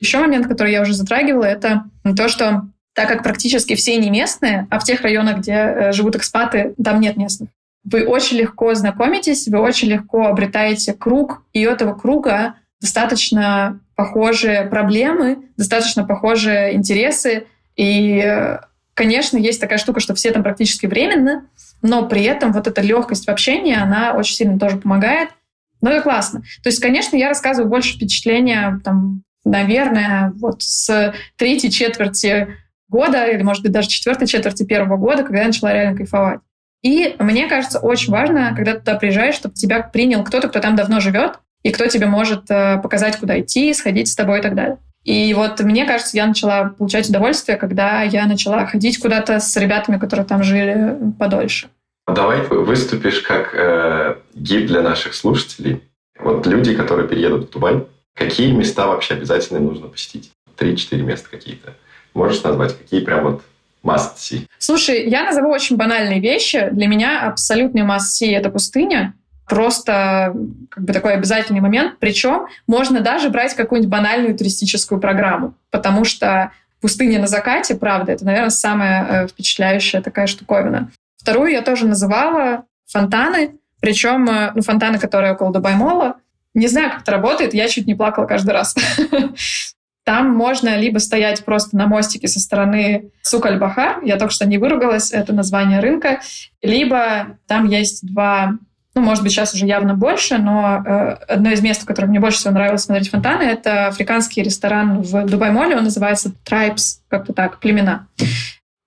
[0.00, 1.84] Еще момент, который я уже затрагивала, это
[2.16, 2.64] то, что
[2.94, 7.00] так как практически все не местные, а в тех районах, где э, живут экспаты, там
[7.00, 7.50] нет местных,
[7.84, 14.64] вы очень легко знакомитесь, вы очень легко обретаете круг, и у этого круга достаточно похожие
[14.64, 17.46] проблемы, достаточно похожие интересы,
[17.76, 18.58] и э,
[18.98, 21.46] Конечно, есть такая штука, что все там практически временно,
[21.82, 25.28] но при этом вот эта легкость в общении, она очень сильно тоже помогает.
[25.80, 26.40] Ну и классно.
[26.64, 32.48] То есть, конечно, я рассказываю больше впечатления, там, наверное, вот с третьей четверти
[32.88, 36.40] года, или, может быть, даже четвертой четверти первого года, когда я начала реально кайфовать.
[36.82, 40.74] И мне кажется, очень важно, когда ты туда приезжаешь, чтобы тебя принял кто-то, кто там
[40.74, 44.56] давно живет, и кто тебе может э, показать, куда идти, сходить с тобой и так
[44.56, 44.78] далее.
[45.08, 49.98] И вот мне кажется, я начала получать удовольствие, когда я начала ходить куда-то с ребятами,
[49.98, 51.68] которые там жили подольше.
[52.06, 55.80] Давай выступишь как э, гид для наших слушателей.
[56.20, 60.30] Вот люди, которые переедут в Дубай, какие места вообще обязательно нужно посетить?
[60.56, 61.72] Три-четыре места какие-то.
[62.12, 63.42] Можешь назвать, какие прям вот
[63.82, 64.42] must see?
[64.58, 66.68] Слушай, я назову очень банальные вещи.
[66.70, 69.14] Для меня абсолютный must see— это пустыня
[69.48, 70.34] просто
[70.68, 71.98] как бы такой обязательный момент.
[71.98, 78.24] Причем можно даже брать какую-нибудь банальную туристическую программу, потому что пустыня на закате, правда, это,
[78.24, 80.90] наверное, самая э, впечатляющая такая штуковина.
[81.16, 86.16] Вторую я тоже называла фонтаны, причем э, ну, фонтаны, которые около Дубай-мола.
[86.54, 88.76] Не знаю, как это работает, я чуть не плакала каждый раз.
[90.04, 95.12] Там можно либо стоять просто на мостике со стороны Сук-Аль-Бахар, я только что не выругалась,
[95.12, 96.22] это название рынка,
[96.62, 98.54] либо там есть два
[98.98, 102.20] ну, может быть, сейчас уже явно больше, но э, одно из мест, в котором мне
[102.20, 107.60] больше всего нравилось смотреть фонтаны, это африканский ресторан в Дубай-Моле, он называется Tribes, как-то так,
[107.60, 108.08] племена.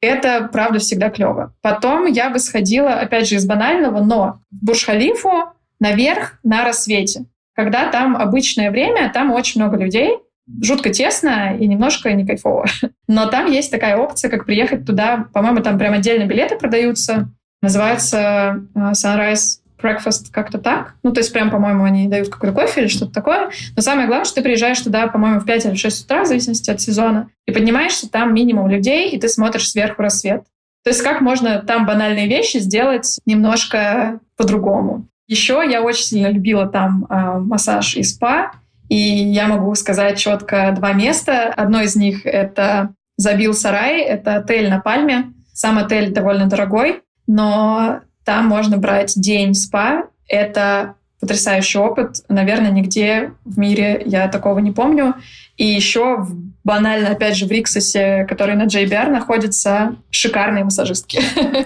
[0.02, 1.54] Это, правда, всегда клево.
[1.62, 7.26] Потом я бы сходила, опять же, из банального, но в Бурж-Халифу наверх на рассвете.
[7.56, 10.18] Когда там обычное время, там очень много людей,
[10.62, 12.66] жутко тесно и немножко не кайфово.
[13.08, 15.26] Но там есть такая опция, как приехать туда.
[15.34, 17.30] По-моему, там прям отдельно билеты продаются.
[17.62, 20.96] Называется э, Sunrise breakfast как-то так.
[21.04, 23.52] Ну, то есть прям, по-моему, они дают какой-то кофе или что-то такое.
[23.76, 26.70] Но самое главное, что ты приезжаешь туда, по-моему, в 5 или 6 утра, в зависимости
[26.70, 30.44] от сезона, и поднимаешься там минимум людей, и ты смотришь сверху рассвет.
[30.84, 35.08] То есть как можно там банальные вещи сделать немножко по-другому.
[35.28, 38.52] Еще я очень сильно любила там э, массаж и спа,
[38.90, 41.54] и я могу сказать четко два места.
[41.56, 45.34] Одно из них— это Забил Сарай, это отель на Пальме.
[45.54, 50.06] Сам отель довольно дорогой, но там можно брать день спа.
[50.28, 52.24] Это потрясающий опыт.
[52.30, 55.16] Наверное, нигде в мире я такого не помню.
[55.56, 56.26] И еще
[56.64, 61.22] банально, опять же, в Риксосе, который на JBR находится, шикарные массажистки.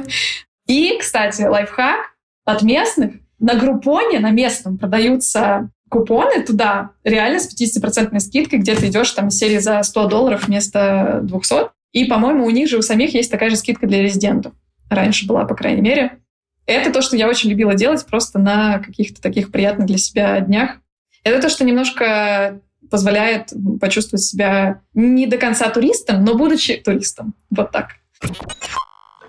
[0.67, 3.13] И, кстати, лайфхак от местных.
[3.39, 9.29] На Группоне, на местном, продаются купоны туда реально с 50% скидкой, где ты идешь там
[9.29, 11.69] серии за 100 долларов вместо 200.
[11.93, 14.53] И, по-моему, у них же у самих есть такая же скидка для резидентов.
[14.89, 16.19] Раньше была, по крайней мере.
[16.66, 20.78] Это то, что я очень любила делать просто на каких-то таких приятных для себя днях.
[21.24, 27.34] Это то, что немножко позволяет почувствовать себя не до конца туристом, но будучи туристом.
[27.49, 27.89] Вот так.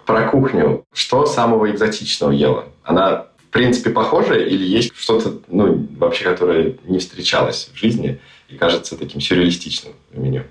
[0.05, 0.85] Про кухню.
[0.93, 2.67] Что самого экзотичного ела?
[2.85, 8.57] Она, в принципе, похожа или есть что-то, ну, вообще, которое не встречалось в жизни и
[8.57, 10.45] кажется таким сюрреалистичным меню?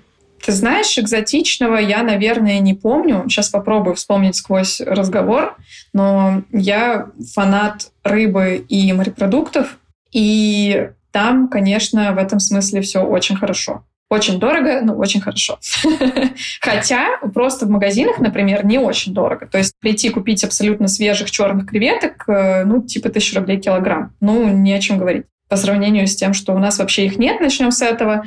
[0.44, 3.24] Ты знаешь, экзотичного я, наверное, не помню.
[3.28, 5.56] Сейчас попробую вспомнить сквозь разговор.
[5.92, 9.78] Но я фанат рыбы и морепродуктов.
[10.12, 13.84] И там, конечно, в этом смысле все очень хорошо.
[14.08, 15.58] Очень дорого, но очень хорошо.
[16.60, 19.46] Хотя просто в магазинах, например, не очень дорого.
[19.46, 24.14] То есть прийти купить абсолютно свежих черных креветок, э, ну, типа тысячу рублей килограмм.
[24.20, 25.24] Ну, не о чем говорить.
[25.48, 28.24] По сравнению с тем, что у нас вообще их нет, начнем с этого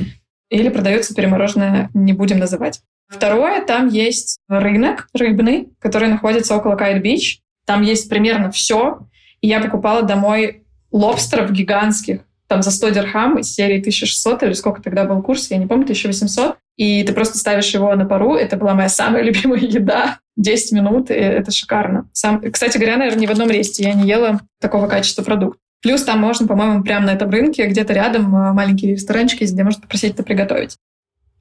[0.49, 2.81] или продается перемороженное, не будем называть.
[3.07, 7.39] Второе, там есть рынок рыбный, который находится около Кайт-Бич.
[7.65, 9.07] Там есть примерно все.
[9.41, 14.81] И я покупала домой лобстеров гигантских, там за 100 дирхам из серии 1600 или сколько
[14.81, 16.57] тогда был курс, я не помню, 1800.
[16.77, 18.35] И ты просто ставишь его на пару.
[18.35, 20.19] Это была моя самая любимая еда.
[20.37, 22.09] 10 минут, это шикарно.
[22.13, 25.59] Сам, кстати говоря, наверное, ни в одном ресте я не ела такого качества продукт.
[25.81, 29.63] Плюс там можно, по-моему, прямо на этом рынке, где-то рядом э, маленький ресторанчик есть, где
[29.63, 30.77] можно попросить это приготовить.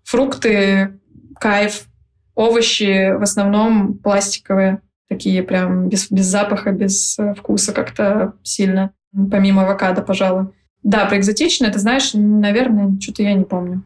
[0.05, 0.99] Фрукты,
[1.41, 1.87] кайф,
[2.35, 9.65] овощи в основном пластиковые, такие прям без, без запаха, без э, вкуса как-то сильно, помимо
[9.65, 10.47] авокадо, пожалуй.
[10.85, 13.83] Да, про экзотичное, ты знаешь, наверное, что-то я не помню.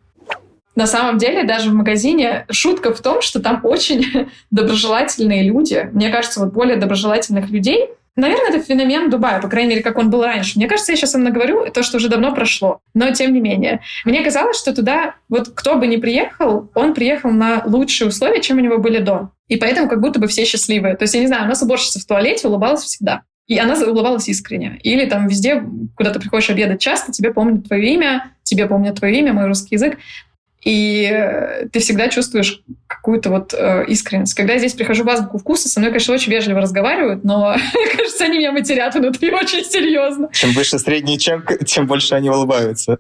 [0.75, 5.89] На самом деле, даже в магазине шутка в том, что там очень доброжелательные люди.
[5.93, 10.11] Мне кажется, вот более доброжелательных людей— Наверное, это феномен Дубая, по крайней мере, как он
[10.11, 10.59] был раньше.
[10.59, 12.81] Мне кажется, я сейчас вам наговорю то, что уже давно прошло.
[12.93, 13.81] Но тем не менее.
[14.05, 18.59] Мне казалось, что туда, вот кто бы ни приехал, он приехал на лучшие условия, чем
[18.59, 19.31] у него были до.
[19.49, 20.97] И поэтому как будто бы все счастливые.
[20.97, 23.23] То есть, я не знаю, у нас уборщица в туалете улыбалась всегда.
[23.47, 24.79] И она улыбалась искренне.
[24.83, 25.63] Или там везде,
[25.97, 29.77] куда ты приходишь обедать часто, тебе помнят твое имя, тебе помнят твое имя, мой русский
[29.77, 29.99] язык
[30.65, 34.35] и э, ты всегда чувствуешь какую-то вот э, искренность.
[34.35, 37.97] Когда я здесь прихожу в азбуку вкуса, со мной, конечно, очень вежливо разговаривают, но, мне
[37.97, 40.29] кажется, они меня матерят внутри очень серьезно.
[40.33, 42.99] Чем выше средний чек, тем больше они улыбаются.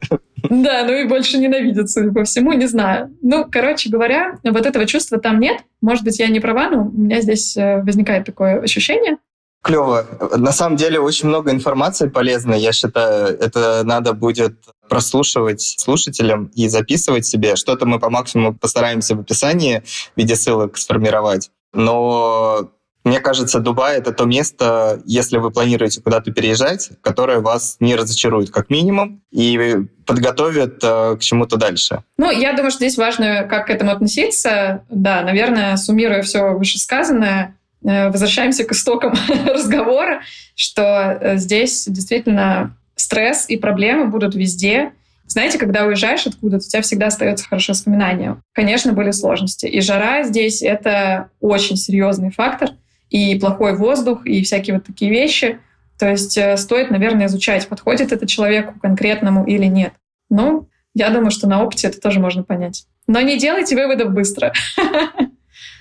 [0.50, 3.16] Да, ну и больше ненавидят, судя по всему, не знаю.
[3.22, 5.58] Ну, короче говоря, вот этого чувства там нет.
[5.80, 9.18] Может быть, я не права, но у меня здесь э, возникает такое ощущение.
[9.62, 10.06] Клево.
[10.36, 12.60] На самом деле очень много информации полезной.
[12.60, 14.58] Я считаю, это надо будет
[14.88, 17.54] прослушивать слушателям и записывать себе.
[17.54, 19.82] Что-то мы по максимуму постараемся в описании
[20.14, 21.50] в виде ссылок сформировать.
[21.72, 22.70] Но
[23.04, 28.50] мне кажется, Дубай— это то место, если вы планируете куда-то переезжать, которое вас не разочарует
[28.50, 32.04] как минимум и подготовит э, к чему-то дальше.
[32.16, 34.84] Ну, я думаю, что здесь важно, как к этому относиться.
[34.88, 39.14] Да, наверное, суммируя все вышесказанное, возвращаемся к истокам
[39.46, 40.22] разговора,
[40.54, 44.92] что э, здесь действительно стресс и проблемы будут везде.
[45.26, 48.36] Знаете, когда уезжаешь откуда-то, у тебя всегда остается хорошее воспоминание.
[48.52, 49.66] Конечно, были сложности.
[49.66, 52.70] И жара здесь— это очень серьезный фактор.
[53.10, 55.58] И плохой воздух, и всякие вот такие вещи.
[55.98, 59.92] То есть э, стоит, наверное, изучать, подходит это человеку конкретному или нет.
[60.30, 62.86] Ну, я думаю, что на опыте это тоже можно понять.
[63.06, 64.52] Но не делайте выводов быстро.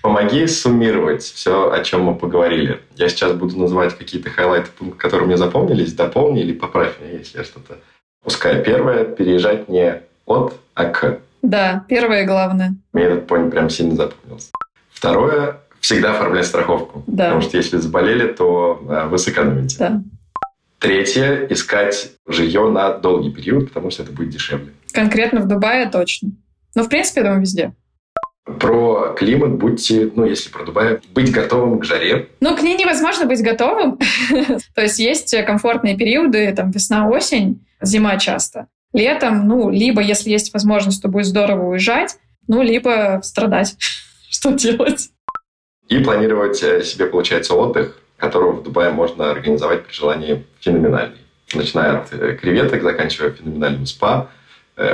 [0.02, 2.82] Помоги суммировать все, о чем мы поговорили.
[2.96, 5.94] Я сейчас буду называть какие-то хайлайты, которые мне запомнились.
[5.94, 7.78] Дополни или поправь меня, если я что-то
[8.24, 8.64] пускаю.
[8.64, 11.20] Первое– переезжать не от, а к.
[11.44, 12.76] Да, первое главное.
[12.94, 14.50] Мне этот point прям сильно запомнился.
[14.90, 17.04] Второе– всегда оформлять страховку.
[17.06, 17.26] Да.
[17.26, 19.78] Потому что если заболели, то э, вы сэкономите.
[19.78, 20.02] Да.
[20.80, 24.72] Третье– искать жилье на долгий период, потому что это будет дешевле.
[24.94, 26.32] Конкретно в Дубае точно.
[26.74, 27.74] Но, в принципе, я думаю, везде.
[28.44, 32.30] Про климат будьте, ну, если про Дубай, быть готовым к жаре.
[32.40, 34.00] Ну, к ней невозможно быть готовым.
[34.76, 38.68] То есть есть комфортные периоды, там, весна-осень, зима часто.
[38.94, 42.18] Летом, ну, либо, если есть возможность, то будет здорово уезжать,
[42.48, 43.76] ну, либо страдать.
[44.30, 45.12] Что делать?
[45.88, 51.18] И планировать э, себе, получается, отдых, которого в Дубае можно организовать при желании феноменальный.
[51.54, 54.30] Начиная от э, креветок, заканчивая феноменальным спа,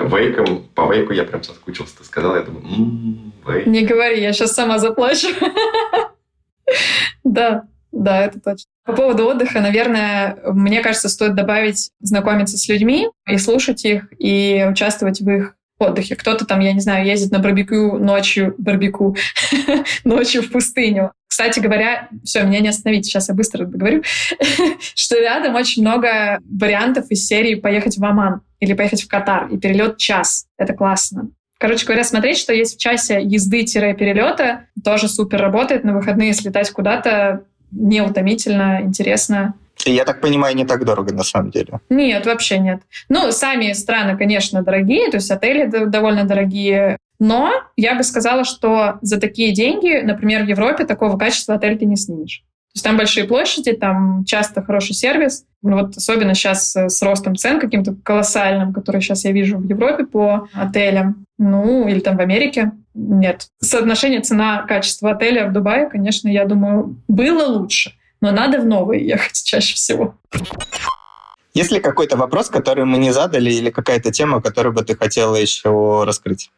[0.07, 0.63] вейком.
[0.75, 1.97] По вейку я прям соскучился.
[1.97, 3.67] Ты сказал, я думаю, м-м, вейк.
[3.67, 5.27] Не говори, я сейчас сама заплачу.
[7.23, 8.69] Да, да, это точно.
[8.85, 14.65] По поводу отдыха, наверное, мне кажется, стоит добавить знакомиться с людьми и слушать их, и
[14.69, 16.15] участвовать в их отдыхе.
[16.15, 19.15] Кто-то там, я не знаю, ездит на барбекю ночью, барбекю,
[20.03, 21.11] ночью в пустыню.
[21.28, 24.03] Кстати говоря, все, меня не остановить, сейчас я быстро договорю,
[24.95, 29.57] что рядом очень много вариантов из серии поехать в Оман или поехать в Катар, и
[29.57, 30.47] перелет час.
[30.57, 31.30] Это классно.
[31.59, 35.84] Короче говоря, смотреть, что есть в часе езды-перелета, тоже супер работает.
[35.84, 39.55] На выходные слетать куда-то неутомительно, интересно.
[39.88, 41.79] И я так понимаю, не так дорого на самом деле.
[41.89, 42.81] Нет, вообще нет.
[43.07, 46.97] Ну, сами страны, конечно, дорогие, то есть отели довольно дорогие.
[47.19, 51.85] Но я бы сказала, что за такие деньги, например, в Европе такого качества отель ты
[51.85, 52.43] не снимешь.
[52.73, 55.45] То есть там большие площади, там часто хороший сервис.
[55.63, 60.05] Ну, вот особенно сейчас с ростом цен каким-то колоссальным, который сейчас я вижу в Европе
[60.05, 62.73] по отелям, ну, или там в Америке.
[62.93, 63.47] Нет.
[63.59, 67.93] Соотношение цена-качество отеля в Дубае, конечно, я думаю, было лучше.
[68.22, 70.15] Но надо в новые ехать чаще всего.
[71.53, 75.36] Есть ли какой-то вопрос, который мы не задали, или какая-то тема, которую бы ты хотела
[75.36, 76.51] еще раскрыть?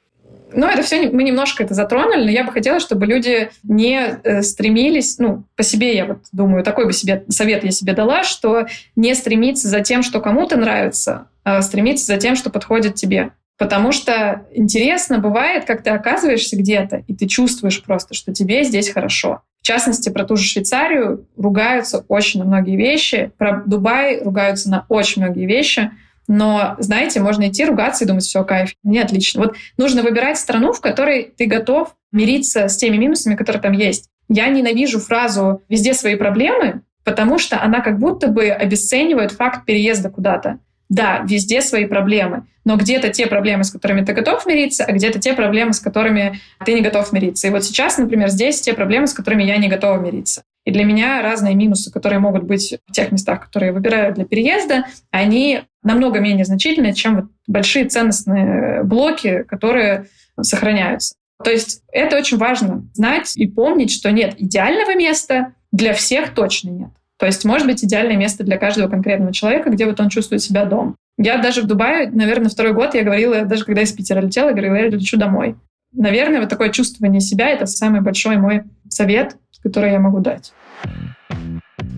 [0.52, 4.42] Ну, это все мы немножко это затронули, но я бы хотела, чтобы люди не э,
[4.42, 8.66] стремились, ну, по себе я вот думаю, такой бы себе совет я себе дала, что
[8.96, 13.32] не стремиться за тем, что кому-то нравится, а стремиться за тем, что подходит тебе.
[13.58, 18.90] Потому что интересно бывает, как ты оказываешься где-то, и ты чувствуешь просто, что тебе здесь
[18.90, 19.44] хорошо.
[19.62, 24.86] В частности, про ту же Швейцарию ругаются очень на многие вещи, про Дубай ругаются на
[24.90, 25.92] очень многие вещи.
[26.28, 29.42] Но, знаете, можно идти ругаться и думать, все, кайф, не отлично.
[29.42, 34.10] Вот нужно выбирать страну, в которой ты готов мириться с теми минусами, которые там есть.
[34.30, 40.12] Я ненавижу фразу «везде свои проблемы», потому что она как будто бы обесценивает факт переезда
[40.12, 40.60] куда-то.
[40.90, 45.20] Да, везде свои проблемы, но где-то те проблемы, с которыми ты готов мириться, а где-то
[45.20, 47.48] те проблемы, с которыми ты не готов мириться.
[47.48, 50.44] И вот сейчас, например, здесь те проблемы, с которыми я не готова мириться.
[50.66, 54.26] И для меня разные минусы, которые могут быть в тех местах, которые я выбираю для
[54.26, 60.08] переезда, они намного менее значительны, чем вот большие ценностные блоки, которые
[60.42, 61.16] сохраняются.
[61.44, 66.70] То есть это очень важно знать и помнить, что нет идеального места для всех точно
[66.70, 66.90] нет.
[67.20, 70.64] То есть может быть идеальное место для каждого конкретного человека, где вот он чувствует себя
[70.64, 70.96] дома.
[71.18, 74.54] Я даже в Дубае, наверное, второй год я говорила, даже когда из Питера летела, я
[74.54, 75.58] говорила, я лечу домой.
[75.92, 80.54] Наверное, вот такое чувствование себя— это самый большой мой совет, который я могу дать.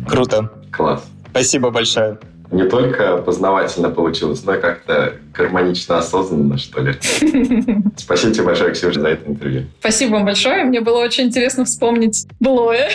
[0.07, 0.49] Круто.
[0.71, 1.05] Класс.
[1.29, 2.17] Спасибо большое.
[2.51, 6.95] Не только познавательно получилось, но и как-то гармонично, осознанно, что ли.
[7.97, 9.67] Спасибо тебе большое, Ксюша, за это интервью.
[9.79, 10.65] Спасибо вам большое.
[10.65, 12.91] Мне было очень интересно вспомнить былое.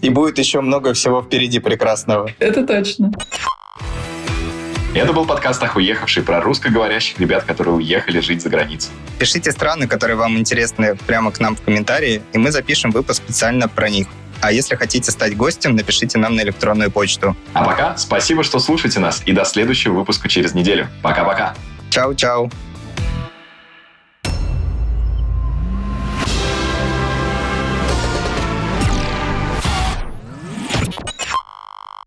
[0.00, 2.28] И будет еще много всего впереди прекрасного.
[2.40, 3.12] Это точно.
[4.92, 8.88] Это был подкаст «Охуехавший» про русскоговорящих ребят, которые уехали жить за границу.
[9.20, 13.68] Пишите страны, которые вам интересны, прямо к нам в комментарии, и мы запишем выпуск специально
[13.68, 14.08] про них.
[14.40, 17.36] А если хотите стать гостем, напишите нам на электронную почту.
[17.52, 20.88] А пока спасибо, что слушаете нас, и до следующего выпуска через неделю.
[21.02, 21.54] Пока-пока.
[21.90, 22.50] Чао-чао.